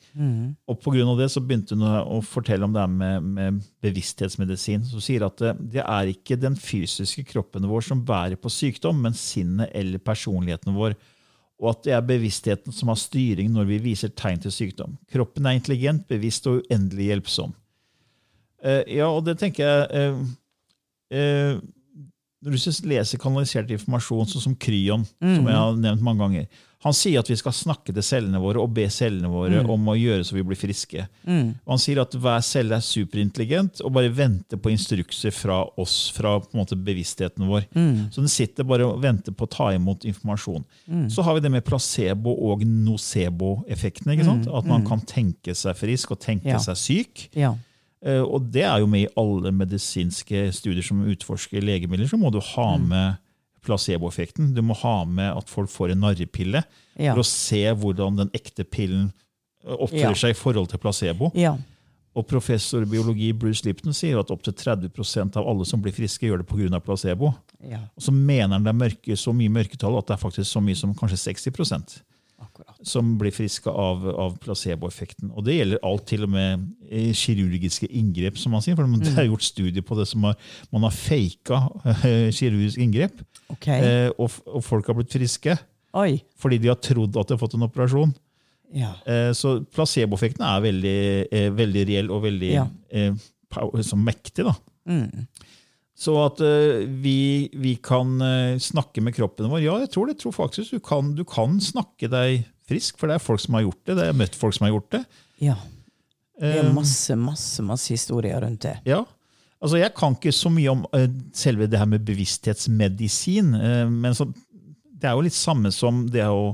Og 0.70 0.78
Pga. 0.84 1.08
det 1.18 1.30
så 1.34 1.42
begynte 1.42 1.74
hun 1.74 1.84
å 1.88 2.20
fortelle 2.22 2.68
om 2.68 2.76
det 2.76 2.84
her 2.84 2.94
med, 2.94 3.28
med 3.34 3.60
bevissthetsmedisin. 3.82 4.86
Som 4.86 5.02
sier 5.02 5.26
at 5.26 5.42
det, 5.42 5.56
det 5.74 5.82
er 5.82 6.14
ikke 6.14 6.38
den 6.38 6.54
fysiske 6.58 7.26
kroppen 7.32 7.66
vår 7.66 7.88
som 7.90 8.06
bærer 8.06 8.38
på 8.38 8.52
sykdom, 8.52 9.02
men 9.02 9.16
sinnet 9.18 9.74
eller 9.74 9.98
personligheten 9.98 10.76
vår. 10.78 10.94
Og 11.58 11.72
at 11.72 11.86
det 11.88 11.94
er 11.96 12.06
bevisstheten 12.06 12.74
som 12.74 12.92
har 12.92 13.00
styring 13.00 13.50
når 13.50 13.72
vi 13.72 13.84
viser 13.90 14.14
tegn 14.14 14.38
til 14.44 14.54
sykdom. 14.54 14.94
Kroppen 15.10 15.48
er 15.48 15.58
intelligent, 15.58 16.06
bevisst 16.10 16.46
og 16.46 16.62
uendelig 16.62 17.10
hjelpsom. 17.10 17.56
Uh, 18.62 18.82
ja, 18.86 19.06
og 19.10 19.24
det 19.26 19.36
tenker 19.38 19.62
jeg 19.62 19.88
eh, 19.94 20.22
eh, 21.10 21.58
Når 22.44 22.54
du 22.54 22.88
leser 22.88 23.18
kanalisert 23.18 23.70
informasjon, 23.74 24.26
sånn 24.30 24.42
som 24.42 24.54
Kryon, 24.54 25.04
som 25.18 25.46
jeg 25.48 25.56
har 25.58 25.74
nevnt 25.76 26.02
mange 26.06 26.20
ganger 26.22 26.46
Han 26.86 26.94
sier 26.94 27.18
at 27.18 27.26
vi 27.26 27.34
skal 27.34 27.50
snakke 27.50 27.90
til 27.92 28.04
cellene 28.06 28.38
våre 28.38 28.60
og 28.62 28.70
be 28.72 28.84
cellene 28.88 29.26
våre 29.26 29.64
om 29.66 29.88
å 29.90 29.96
gjøre 29.98 30.22
så 30.22 30.36
vi 30.36 30.44
blir 30.46 30.54
friske. 30.60 31.08
Og 31.26 31.72
han 31.72 31.80
sier 31.82 31.98
at 31.98 32.14
hver 32.14 32.38
celle 32.46 32.76
er 32.78 32.84
superintelligent 32.86 33.80
og 33.82 33.90
bare 33.96 34.12
venter 34.14 34.56
på 34.62 34.70
instrukser 34.70 35.34
fra 35.34 35.64
oss, 35.76 35.96
fra 36.14 36.36
måte 36.54 36.78
bevisstheten 36.78 37.48
vår. 37.50 37.66
Så 38.14 38.22
den 38.22 38.30
sitter 38.30 38.62
bare 38.62 38.86
og 38.86 39.02
venter 39.02 39.34
på 39.34 39.48
å 39.48 39.50
ta 39.50 39.72
imot 39.74 40.06
informasjon. 40.06 40.62
Så 41.10 41.24
har 41.26 41.34
vi 41.34 41.40
det 41.40 41.50
med 41.50 41.64
placebo- 41.66 42.38
og 42.46 42.62
nocebo-effekten. 42.62 44.24
sant? 44.24 44.46
At 44.46 44.64
man 44.64 44.86
kan 44.86 45.00
tenke 45.00 45.54
seg 45.58 45.74
frisk 45.76 46.12
og 46.12 46.20
tenke 46.20 46.46
Ja. 46.54 46.58
seg 46.58 46.76
syk. 46.76 47.28
Ja. 47.34 47.56
Eh, 48.04 48.20
Og 48.22 48.50
det 48.52 48.62
er 48.62 48.78
jo 48.78 48.86
med 48.86 49.00
i 49.06 49.12
alle 49.16 49.50
medisinske 49.52 50.52
studier 50.54 50.82
som 50.86 51.00
utforsker 51.04 51.60
legemidler. 51.60 52.06
Så 52.08 52.18
må 52.18 52.30
du 52.32 52.38
ha 52.40 52.76
Mm. 52.76 52.88
med 52.88 53.16
placeboeffekten. 53.64 54.54
Du 54.54 54.62
må 54.62 54.74
ha 54.76 55.04
med 55.04 55.36
at 55.36 55.48
folk 55.50 55.68
får 55.70 55.90
en 55.92 56.00
narrepille 56.00 56.62
Ja. 56.98 57.14
for 57.14 57.22
å 57.22 57.26
se 57.26 57.64
hvordan 57.74 58.16
den 58.16 58.30
ekte 58.34 58.64
pillen 58.64 59.12
eh, 59.66 59.74
oppfører 59.74 60.00
Ja. 60.00 60.12
seg 60.14 60.30
i 60.30 60.38
forhold 60.38 60.68
til 60.70 60.78
placebo. 60.78 61.32
Ja. 61.34 61.56
Og 62.16 62.26
professor 62.26 62.82
i 62.82 62.84
biologi 62.86 63.32
Bruce 63.32 63.64
Lipton 63.64 63.92
sier 63.92 64.18
at 64.18 64.30
opptil 64.30 64.52
30% 64.54 65.36
av 65.36 65.46
alle 65.46 65.64
som 65.66 65.80
blir 65.82 65.92
friske, 65.92 66.22
gjør 66.26 66.38
det 66.38 66.46
pga. 66.48 66.80
placebo. 66.80 67.34
ja. 67.68 67.78
Og 67.96 68.02
så 68.02 68.12
mener 68.12 68.48
han 68.54 68.64
det 68.64 68.70
er 68.70 68.78
mørke, 68.88 69.12
så 69.16 69.32
mye 69.34 69.48
mørketall 69.50 69.98
at 69.98 70.06
det 70.06 70.14
er 70.18 70.28
faktisk 70.28 70.46
så 70.50 70.62
mye 70.62 70.76
som 70.76 70.94
kanskje 70.94 71.18
60 71.34 72.02
Akkurat. 72.38 72.76
som 72.86 73.16
blir 73.18 73.32
friske 73.34 73.70
av, 73.70 74.04
av 74.14 74.36
placeboeffekten. 74.38 75.32
Og 75.34 75.44
det 75.44 75.56
gjelder 75.56 75.80
alt, 75.82 76.04
til 76.06 76.22
og 76.22 76.30
med 76.30 76.66
eh, 76.88 77.10
kirurgiske 77.12 77.88
inngrep, 77.90 78.38
som 78.38 78.52
man 78.54 78.62
sier. 78.62 78.76
For 78.78 78.86
det 78.86 79.14
er 79.18 79.26
gjort 79.26 79.42
studier 79.46 79.82
på 79.82 79.96
det 79.98 80.06
som 80.10 80.22
har, 80.28 80.36
man 80.72 80.86
har 80.86 80.94
faka 80.94 81.58
eh, 82.06 82.28
kirurgisk 82.34 82.78
inngrep, 82.84 83.24
Okay. 83.48 83.80
eh, 83.80 84.10
og, 84.20 84.30
og 84.46 84.60
folk 84.62 84.86
har 84.90 84.94
blitt 84.98 85.14
friske 85.16 85.54
Oi. 85.96 86.18
fordi 86.36 86.58
de 86.60 86.68
har 86.68 86.76
trodd 86.84 87.16
at 87.16 87.30
de 87.30 87.32
har 87.32 87.40
fått 87.40 87.54
en 87.56 87.64
operasjon. 87.64 88.10
Ja. 88.76 88.90
Eh, 89.08 89.30
Så 89.32 89.54
placeboeffekten 89.72 90.44
er 90.44 90.60
veldig, 90.60 90.98
eh, 91.32 91.48
veldig 91.56 91.84
reell 91.88 92.10
og 92.12 92.22
veldig 92.26 92.50
Ja. 92.52 92.66
mektig. 93.96 94.44
da. 94.44 94.54
Mm. 94.86 95.26
Så 95.98 96.14
at 96.22 96.38
uh, 96.44 96.84
vi, 97.02 97.48
vi 97.58 97.74
kan 97.82 98.20
uh, 98.22 98.58
snakke 98.62 99.02
med 99.02 99.16
kroppen 99.16 99.50
vår. 99.50 99.64
Ja, 99.64 99.80
jeg 99.82 99.90
tror 99.94 100.06
det. 100.06 100.20
Tror 100.22 100.36
faktisk 100.36 100.76
du 100.76 100.82
kan, 100.84 101.10
du 101.18 101.24
kan 101.26 101.58
snakke 101.62 102.10
deg 102.12 102.46
frisk, 102.68 103.00
for 103.00 103.10
det 103.10 103.16
er 103.16 103.24
folk 103.24 103.42
som 103.42 103.58
har 103.58 103.66
gjort 103.66 103.80
det. 103.82 103.96
Det 103.98 104.06
er 104.06 104.20
møtt 104.20 104.38
folk 104.38 104.54
som 104.54 104.68
har 104.68 104.76
gjort 104.76 104.94
det. 104.98 105.04
ja. 105.50 105.58
Det 106.38 106.52
er 106.54 106.60
Eh, 106.62 106.68
masse, 106.70 107.16
masse, 107.18 107.62
masse 107.66 107.90
historier 107.90 108.38
rundt 108.38 108.62
det. 108.62 108.76
Ja. 108.86 109.00
Altså, 109.58 109.80
jeg 109.80 109.90
kan 109.98 110.14
ikke 110.14 110.30
så 110.30 110.52
mye 110.54 110.70
om 110.70 110.84
uh, 110.94 111.08
selve 111.34 111.66
det 111.66 111.80
her 111.80 111.88
med 111.90 112.04
bevissthetsmedisin, 112.06 113.48
men 113.90 114.14
så, 114.14 114.28
det 114.94 115.08
er 115.10 115.16
jo 115.18 115.24
litt 115.26 115.34
samme 115.34 115.72
som 115.74 116.04
det 116.06 116.28
å 116.30 116.52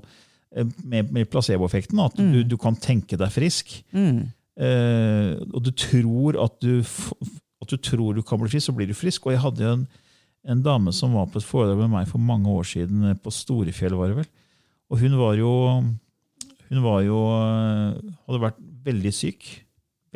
med, 0.89 1.13
med 1.13 1.29
placeboeffekten, 1.29 2.01
at 2.01 2.17
du, 2.17 2.41
du 2.49 2.57
kan 2.57 2.81
tenke 2.81 3.19
deg 3.21 3.29
frisk. 3.35 3.75
Mm. 3.93 4.23
Og 5.53 5.61
du 5.67 5.73
tror 5.77 6.39
at 6.47 6.57
du, 6.65 6.79
at 7.65 7.75
du 7.75 7.81
tror 7.81 8.15
du 8.17 8.23
kan 8.27 8.41
bli 8.41 8.51
frisk, 8.53 8.69
så 8.69 8.77
blir 8.77 8.91
du 8.91 8.97
frisk. 8.97 9.27
Og 9.27 9.35
jeg 9.35 9.43
hadde 9.43 9.65
jo 9.65 9.75
en, 9.79 9.85
en 10.55 10.65
dame 10.65 10.95
som 10.95 11.17
var 11.17 11.29
på 11.33 11.41
et 11.41 11.49
foredrag 11.49 11.83
med 11.83 11.93
meg 11.97 12.09
for 12.11 12.23
mange 12.23 12.51
år 12.51 12.67
siden, 12.69 13.05
eh, 13.11 13.19
på 13.19 13.33
Storefjell, 13.35 13.97
var 13.99 14.13
det 14.13 14.23
vel. 14.23 14.33
Og 14.93 15.01
hun 15.01 15.21
var 15.21 15.39
jo 15.41 15.53
Hun 16.65 16.81
var 16.81 17.03
jo 17.05 17.19
eh, 17.29 18.13
hadde 18.27 18.41
vært 18.41 18.61
veldig 18.87 19.13
syk. 19.13 19.45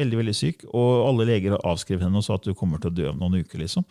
Veldig, 0.01 0.17
veldig 0.23 0.35
syk. 0.35 0.65
Og 0.73 1.05
alle 1.07 1.27
leger 1.29 1.59
avskrev 1.59 2.01
henne 2.03 2.19
og 2.19 2.25
sa 2.25 2.39
at 2.39 2.47
du 2.47 2.55
kommer 2.57 2.81
til 2.81 2.91
å 2.91 2.97
dø 2.97 3.09
om 3.11 3.19
noen 3.21 3.45
uker. 3.45 3.61
liksom. 3.61 3.85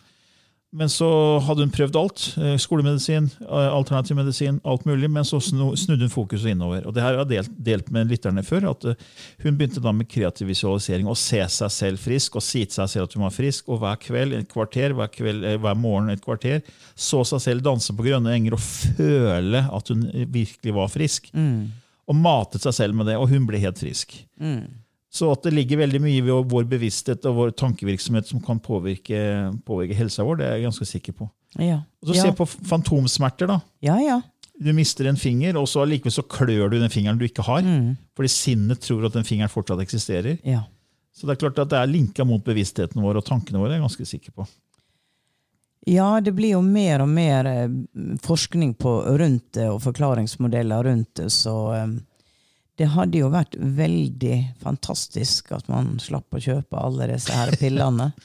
Men 0.70 0.90
så 0.92 1.06
hadde 1.46 1.64
hun 1.64 1.70
prøvd 1.72 1.96
alt. 1.96 2.22
eh, 2.36 2.56
Skolemedisin, 2.60 3.30
eh, 3.40 3.68
alternativ 3.72 4.16
medisin, 4.18 4.58
alt 4.68 4.84
mulig. 4.84 5.08
Men 5.10 5.24
så 5.24 5.40
snudde 5.40 6.04
hun 6.04 6.12
fokuset 6.12 6.50
innover. 6.52 6.84
Og 6.86 6.92
det 6.92 7.00
her 7.02 7.16
har 7.16 7.22
jeg 7.24 7.30
delt, 7.30 7.54
delt 7.64 7.90
med 7.90 8.10
lytterne 8.10 8.44
før. 8.44 8.66
at 8.70 8.84
eh, 8.84 8.94
Hun 9.42 9.56
begynte 9.56 9.80
da 9.80 9.92
med 9.92 10.08
kreativ 10.12 10.46
visualisering. 10.50 11.08
Å 11.08 11.16
se 11.16 11.40
seg 11.48 11.70
selv 11.72 11.98
frisk 11.98 12.36
og 12.36 12.42
si 12.44 12.66
til 12.66 12.74
seg 12.82 12.88
selv 12.92 13.08
at 13.08 13.14
hun 13.16 13.24
var 13.24 13.32
frisk. 13.32 13.68
Og 13.72 13.80
hver 13.80 13.96
kveld 13.96 14.36
et 14.36 14.48
kvarter, 14.52 14.92
hver, 14.92 15.08
kveld, 15.08 15.46
hver 15.64 15.74
morgen 15.80 16.10
et 16.12 16.20
kvarter. 16.24 16.60
Så 16.94 17.24
seg 17.24 17.40
selv 17.40 17.64
danse 17.64 17.96
på 17.96 18.04
grønne 18.04 18.34
enger 18.36 18.52
og 18.58 18.60
føle 18.60 19.64
at 19.72 19.88
hun 19.88 20.04
virkelig 20.28 20.74
var 20.76 20.88
frisk. 20.92 21.30
Og 22.08 22.14
matet 22.16 22.60
seg 22.64 22.72
selv 22.76 22.94
med 22.94 23.06
det, 23.08 23.16
og 23.20 23.28
hun 23.28 23.46
ble 23.48 23.58
helt 23.60 23.78
frisk. 23.80 24.18
Så 25.08 25.30
at 25.32 25.46
det 25.46 25.54
ligger 25.56 25.80
veldig 25.80 26.00
mye 26.04 26.24
ved 26.24 26.50
vår 26.52 26.66
bevissthet 26.68 27.24
og 27.30 27.36
vår 27.38 27.52
tankevirksomhet 27.56 28.28
som 28.28 28.42
kan 28.44 28.60
påvirke, 28.60 29.20
påvirke 29.64 29.96
helsa 29.96 30.26
vår, 30.26 30.40
det 30.40 30.48
er 30.48 30.58
jeg 30.58 30.66
ganske 30.68 30.88
sikker 30.90 31.16
på. 31.16 31.28
Ja. 31.56 31.78
Og 32.02 32.10
så 32.10 32.18
ja. 32.18 32.26
Se 32.26 32.34
på 32.36 32.44
fantomsmerter. 32.46 33.48
da. 33.48 33.60
ja, 33.84 34.00
ja. 34.04 34.20
Du 34.58 34.72
mister 34.74 35.06
en 35.06 35.16
finger, 35.16 35.54
og 35.54 35.68
så 35.70 35.84
allikevel 35.84 36.10
så 36.10 36.24
klør 36.26 36.72
du 36.72 36.80
den 36.80 36.90
fingeren 36.90 37.18
du 37.20 37.22
ikke 37.28 37.44
har. 37.46 37.62
Fordi 38.18 38.30
sinnet 38.32 38.82
tror 38.82 39.06
at 39.06 39.14
den 39.14 39.24
fingeren 39.24 39.52
fortsatt 39.52 39.80
eksisterer. 39.84 40.40
ja. 40.42 40.64
Så 41.18 41.26
det 41.26 41.34
er 41.34 41.40
klart 41.42 41.58
at 41.58 41.70
det 41.72 41.78
er 41.80 41.90
linka 41.90 42.22
mot 42.22 42.44
bevisstheten 42.46 43.02
vår 43.02 43.18
og 43.18 43.24
tankene 43.26 43.58
våre. 43.58 43.72
er 43.72 43.80
jeg 43.80 43.86
ganske 43.88 44.04
sikker 44.06 44.34
på. 44.38 44.44
Ja, 45.90 46.20
det 46.20 46.34
blir 46.36 46.52
jo 46.52 46.60
mer 46.62 47.02
og 47.02 47.08
mer 47.10 47.48
eh, 47.48 47.72
forskning 48.22 48.74
på 48.78 48.92
rundt 49.18 49.52
det, 49.56 49.66
og 49.66 49.80
forklaringsmodeller 49.82 50.84
rundt 50.84 51.14
det, 51.18 51.30
så 51.34 51.54
eh, 51.74 51.86
det 52.78 52.86
hadde 52.94 53.18
jo 53.18 53.28
vært 53.32 53.56
veldig 53.58 54.36
fantastisk 54.62 55.50
at 55.56 55.66
man 55.68 55.96
slapp 56.02 56.30
å 56.38 56.40
kjøpe 56.42 56.78
alle 56.78 57.08
disse 57.14 57.34
her 57.34 57.54
pillene. 57.60 58.12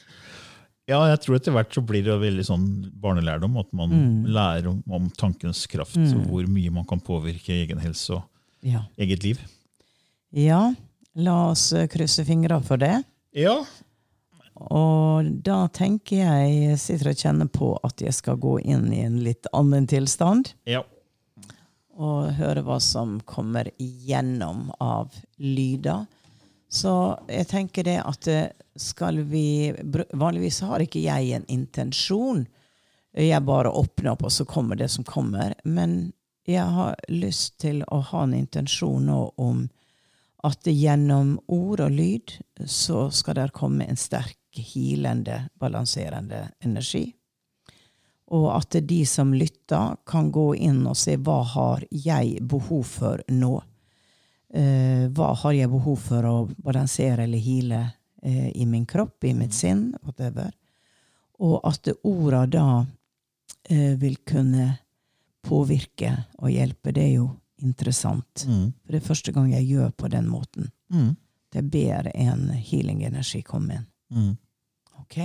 Ja, 0.84 0.98
jeg 1.08 1.16
tror 1.24 1.38
etter 1.38 1.54
hvert 1.54 1.72
så 1.72 1.80
blir 1.80 2.02
det 2.04 2.12
veldig 2.20 2.42
sånn 2.44 2.64
barnelærdom, 3.00 3.54
at 3.56 3.70
man 3.72 3.94
lærer 4.28 4.66
om, 4.68 4.82
om 4.92 5.06
tankens 5.16 5.62
kraft, 5.72 5.96
og 5.96 6.26
hvor 6.28 6.44
mye 6.44 6.68
man 6.76 6.84
kan 6.84 7.00
påvirke 7.00 7.54
egen 7.56 7.80
helse 7.80 8.18
og 8.18 8.26
Ja. 8.60 8.82
eget 9.00 9.24
liv. 9.24 9.40
ja, 10.30 10.74
la 11.16 11.36
oss 11.54 11.70
krysse 11.88 12.26
fingra 12.28 12.60
for 12.60 12.76
det. 12.76 12.98
Ja, 13.32 13.62
Og 14.60 15.24
da 15.42 15.66
tenker 15.72 16.20
jeg 16.20 16.76
sitter 16.78 17.10
og 17.14 17.16
kjenner 17.16 17.48
på 17.48 17.72
at 17.82 18.04
jeg 18.04 18.12
skal 18.14 18.36
gå 18.36 18.58
inn 18.62 18.92
i 18.92 19.00
en 19.06 19.16
litt 19.24 19.48
annen 19.56 19.86
tilstand. 19.88 20.52
ja. 20.68 20.82
Og 21.96 22.34
høre 22.38 22.64
hva 22.66 22.80
som 22.82 23.18
kommer 23.26 23.70
igjennom 23.78 24.68
av 24.82 25.14
lyder. 25.38 26.06
Så 26.68 26.92
jeg 27.30 27.46
tenker 27.50 27.86
det 27.86 28.00
at 28.02 28.28
eh, 28.30 28.50
skal 28.74 29.20
vi 29.30 29.70
Vanligvis 30.12 30.60
har 30.66 30.82
ikke 30.82 31.04
jeg 31.04 31.30
en 31.36 31.46
intensjon. 31.46 32.42
Jeg 33.14 33.46
bare 33.46 33.70
åpner 33.70 34.14
opp, 34.14 34.24
og 34.26 34.32
så 34.34 34.46
kommer 34.48 34.80
det 34.80 34.88
som 34.90 35.06
kommer. 35.06 35.54
Men 35.62 36.12
jeg 36.46 36.66
har 36.66 36.98
lyst 37.08 37.60
til 37.62 37.84
å 37.86 38.00
ha 38.10 38.24
en 38.24 38.34
intensjon 38.34 39.06
nå 39.06 39.20
om 39.40 39.68
at 40.44 40.66
gjennom 40.68 41.38
ord 41.46 41.80
og 41.86 41.94
lyd 41.94 42.34
så 42.68 43.06
skal 43.14 43.38
det 43.38 43.52
komme 43.56 43.86
en 43.88 43.96
sterk, 43.96 44.36
hilende, 44.54 45.46
balanserende 45.60 46.48
energi. 46.60 47.06
Og 48.32 48.48
at 48.54 48.76
de 48.88 49.02
som 49.06 49.34
lytter, 49.36 49.96
kan 50.08 50.30
gå 50.32 50.54
inn 50.56 50.86
og 50.88 50.96
se 50.96 51.16
hva 51.20 51.42
har 51.44 51.84
jeg 51.90 52.38
behov 52.48 52.84
for 52.88 53.20
nå. 53.28 53.52
Eh, 54.54 55.10
hva 55.12 55.32
har 55.42 55.56
jeg 55.56 55.70
behov 55.72 55.98
for 56.00 56.28
å 56.28 56.34
balansere 56.56 57.26
eller 57.26 57.42
hile 57.42 57.80
eh, 58.22 58.48
i 58.54 58.66
min 58.66 58.86
kropp, 58.86 59.24
i 59.24 59.34
mitt 59.36 59.54
sinn, 59.54 59.90
whatever. 60.02 60.52
Og 61.44 61.58
at 61.68 61.90
orda 62.06 62.44
da 62.46 62.68
eh, 63.68 63.92
vil 64.00 64.16
kunne 64.24 64.70
påvirke 65.44 66.14
og 66.40 66.52
hjelpe, 66.54 66.94
det 66.94 67.02
er 67.04 67.16
jo 67.18 67.28
interessant. 67.64 68.46
Mm. 68.48 68.72
For 68.84 68.94
det 68.94 69.00
er 69.00 69.08
første 69.08 69.34
gang 69.34 69.52
jeg 69.52 69.68
gjør 69.68 69.92
på 69.98 70.08
den 70.12 70.30
måten. 70.30 70.70
Mm. 70.92 71.12
Jeg 71.54 71.70
ber 71.70 72.08
en 72.14 72.48
healing-energi 72.54 73.42
komme 73.46 73.80
inn. 73.80 73.86
Mm. 74.14 74.32
Ok? 75.02 75.18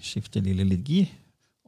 Skifte 0.00 0.40
lille 0.42 0.64
Lidgi 0.64 1.04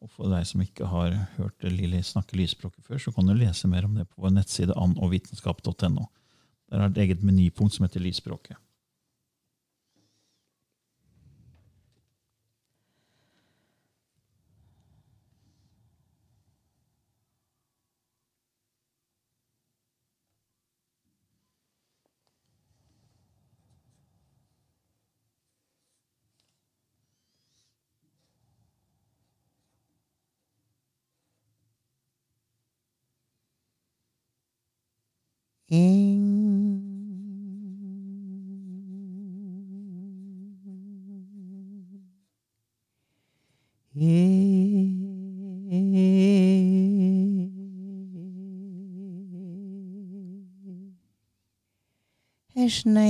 Og 0.03 0.11
for 0.11 0.33
deg 0.33 0.47
som 0.49 0.63
ikke 0.65 0.89
har 0.89 1.15
hørt 1.37 1.67
Lilly 1.69 2.01
snakke 2.03 2.37
lysspråket 2.39 2.87
før, 2.89 2.99
så 2.99 3.13
kan 3.15 3.29
du 3.29 3.37
lese 3.39 3.69
mer 3.71 3.87
om 3.87 3.95
det 3.95 4.09
på 4.11 4.25
vår 4.25 4.33
nettside 4.35 4.75
annovitenskap.no. 4.75 6.09
Der 6.73 6.81
er 6.81 6.89
et 6.89 6.99
eget 7.05 7.23
menypunkt 7.23 7.77
som 7.77 7.87
heter 7.87 8.03
Lysspråket. 8.03 8.59
Krishna 52.73 53.05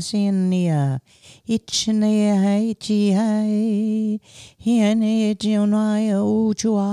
Sinya 0.00 0.98
Ichne 1.46 2.74
Chi 2.80 3.12
Hai 3.12 4.18
Hiene 4.58 5.34
Jionaya 5.36 6.24
Uchua 6.24 6.88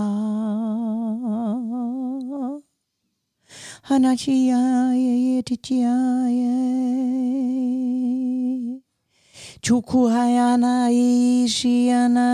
Hanachiya 3.88 4.92
Tichiya 5.46 5.96
Chukuhayana 9.62 10.92
Ishiana 10.92 12.28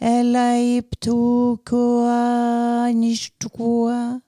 Elaiptukua 0.00 1.32
Nishtukua. 2.94 4.22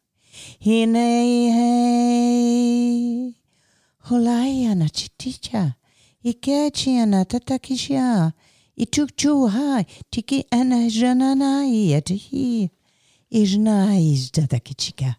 Hinei 0.65 1.51
Hei 1.53 3.35
Holaiana 4.09 4.89
chiticha. 4.89 5.75
took 6.23 7.25
tatakisha. 7.25 8.33
high, 9.49 9.87
tiki 10.11 10.45
ana 10.51 10.91
janana 10.91 11.65
i 11.67 11.91
Ijna 13.31 13.99
izdadakichika. 13.99 15.17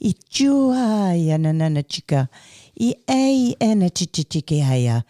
Ichuha 0.00 1.14
yananana 1.14 1.82
chika. 1.82 2.28
I 2.80 2.94
ei 3.08 3.56
ana 3.60 3.90
chitichiki 3.90 4.60
haya. 4.60 5.02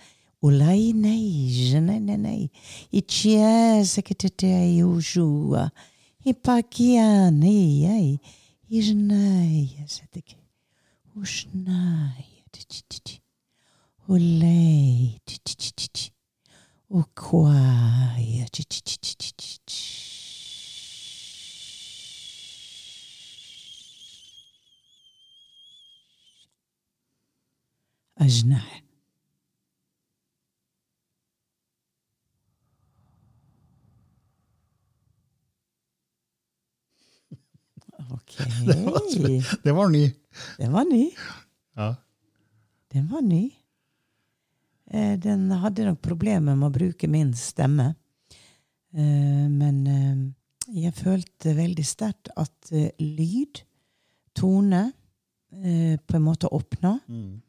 Ulai 0.42 0.92
nei 0.92 1.50
janana 1.70 2.16
nei. 2.16 2.50
Ichia 2.92 3.84
sekitete 3.84 4.76
yushua. 4.76 5.70
Ipakiana 6.24 7.46
ei. 7.46 8.20
Ijna 8.70 9.44
yasadiki. 9.78 10.36
Ushnai. 11.16 12.38
Olay. 14.08 15.18
Okwaya. 16.90 18.46
Ajnaya. 28.20 28.82
Ok. 38.11 38.38
Det 38.66 38.84
var, 38.84 39.00
det 39.64 39.72
var 39.72 39.88
ny. 39.88 40.14
Den 40.58 40.72
var 40.72 40.84
ny. 40.84 41.11
Ja. 41.76 41.94
Den 42.92 43.09
var 43.11 43.20
ny. 43.22 43.51
Eh, 44.90 45.16
Den 45.20 45.51
hadde 45.51 45.85
nok 45.88 46.01
problemer 46.05 46.57
med 46.57 46.70
å 46.70 46.74
bruke 46.79 47.09
min 47.11 47.33
stemme. 47.37 47.94
Eh, 48.94 49.48
Men 49.48 49.83
eh, 49.87 50.81
jeg 50.85 50.94
følte 50.96 51.55
veldig 51.57 51.85
sterkt 51.87 52.29
at 52.37 52.70
lyd, 53.01 53.62
tone, 54.37 54.92
eh, 55.53 55.96
på 56.07 56.16
en 56.16 56.22
måte 56.24 56.48
åpna. 56.53 56.98
Mm. 57.09 57.40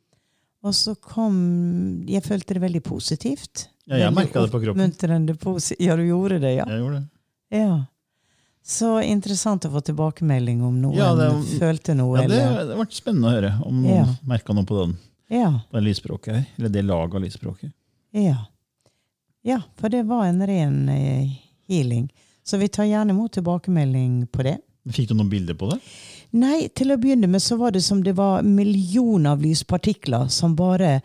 Og 0.64 0.74
så 0.76 0.96
kom 1.00 2.04
Jeg 2.08 2.24
følte 2.26 2.54
det 2.58 2.62
veldig 2.66 2.82
positivt. 2.84 3.70
Ja, 3.88 3.96
jeg 4.06 4.14
merka 4.14 4.42
det 4.44 4.52
på 4.52 4.60
kroppen. 4.62 4.92
Ja, 5.80 5.96
du 5.96 6.04
gjorde 6.04 6.40
det, 6.42 6.52
ja. 6.58 6.66
Jeg 6.68 6.80
gjorde 6.84 7.00
det. 7.00 7.08
ja. 7.60 7.86
Så 8.70 9.00
interessant 9.02 9.64
å 9.66 9.72
få 9.72 9.80
tilbakemelding 9.82 10.60
om 10.62 10.76
noen 10.82 10.94
Ja, 10.98 11.16
det- 11.16 11.60
følte 11.60 11.96
noe. 11.96 12.20
Ja, 12.22 12.28
det, 12.28 12.68
det 12.68 12.76
ble 12.76 12.86
spennende 12.92 13.30
å 13.30 13.34
høre 13.34 13.66
om 13.66 13.80
noen 13.82 13.96
Ja. 13.96 14.06
merka 14.28 14.54
noe 14.54 14.66
på 14.68 14.76
den, 14.86 14.98
ja. 15.30 15.52
det 15.72 15.82
lysspråket 15.86 16.34
her. 16.36 16.46
Eller 16.58 16.70
det 16.74 16.82
laget 16.88 17.16
av 17.16 17.22
lysspråket. 17.24 17.72
Ja. 18.18 18.38
ja, 19.46 19.62
for 19.78 19.90
det 19.94 20.04
var 20.10 20.26
en 20.26 20.42
ren 20.48 20.90
eh, 20.90 21.30
healing. 21.70 22.08
Så 22.44 22.58
vi 22.58 22.68
tar 22.68 22.88
gjerne 22.90 23.14
imot 23.14 23.36
tilbakemelding 23.38 24.28
på 24.34 24.44
det. 24.48 24.58
Fikk 24.90 25.12
du 25.12 25.18
noen 25.20 25.30
bilder 25.30 25.54
på 25.60 25.70
det? 25.70 25.78
Nei, 26.40 26.68
til 26.74 26.94
å 26.94 26.98
begynne 27.02 27.30
med 27.30 27.42
så 27.42 27.58
var 27.58 27.74
det 27.76 27.82
som 27.86 28.02
det 28.06 28.16
var 28.18 28.42
millioner 28.46 29.36
av 29.36 29.42
lyspartikler 29.42 30.28
som 30.34 30.56
bare 30.58 31.00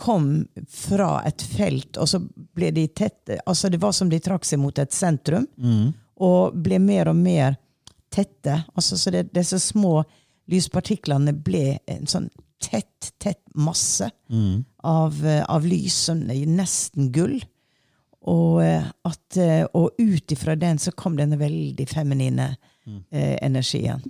kom 0.00 0.46
fra 0.72 1.18
et 1.28 1.42
felt, 1.44 1.98
og 2.00 2.08
så 2.08 2.22
ble 2.56 2.70
de 2.72 2.86
tette. 2.96 3.36
Altså 3.44 3.68
det 3.68 3.80
var 3.82 3.92
som 3.92 4.08
de 4.08 4.20
trakk 4.24 4.46
seg 4.48 4.60
mot 4.62 4.78
et 4.80 4.92
sentrum, 4.96 5.44
Mm. 5.60 5.92
og 6.20 6.54
ble 6.56 6.78
mer 6.80 7.08
og 7.12 7.16
mer 7.16 7.56
tette. 8.12 8.62
Altså 8.74 8.96
så 8.96 9.12
det, 9.12 9.26
disse 9.36 9.60
små 9.60 10.00
lyspartiklene 10.48 11.32
ble 11.36 11.78
en 11.86 12.06
sånn 12.08 12.30
tett, 12.60 13.12
tett 13.18 13.42
masse 13.54 14.10
Mm. 14.30 14.64
av, 14.84 15.26
eh, 15.26 15.44
av 15.48 15.64
lys, 15.66 15.94
som 16.06 16.22
er 16.30 16.46
nesten 16.46 17.10
gull. 17.12 17.40
Og, 18.22 18.60
eh, 18.62 18.84
at, 19.04 19.36
eh, 19.36 19.64
og 19.74 19.90
ut 19.98 20.32
ifra 20.32 20.54
den 20.60 20.78
så 20.78 20.92
kom 20.92 21.16
denne 21.16 21.38
veldig 21.40 21.88
feminine 21.88 22.56
eh, 23.10 23.38
energien. 23.42 24.02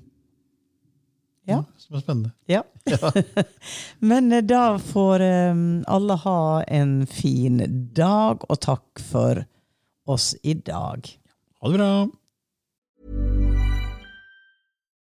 Ja. 1.49 1.65
Som 1.79 1.97
er 1.97 2.01
spennende. 2.05 2.33
Ja. 2.47 2.63
Men 4.01 4.33
eh, 4.33 4.43
da 4.47 4.79
får 4.79 5.21
um, 5.51 5.63
alle 5.89 6.17
ha 6.25 6.63
en 6.69 7.07
fin 7.07 7.63
dag, 7.95 8.45
og 8.49 8.61
takk 8.61 9.01
for 9.11 9.45
oss 10.11 10.35
i 10.43 10.55
dag. 10.55 11.07
Ha 11.61 11.69
det 11.73 11.79
bra! 11.81 11.93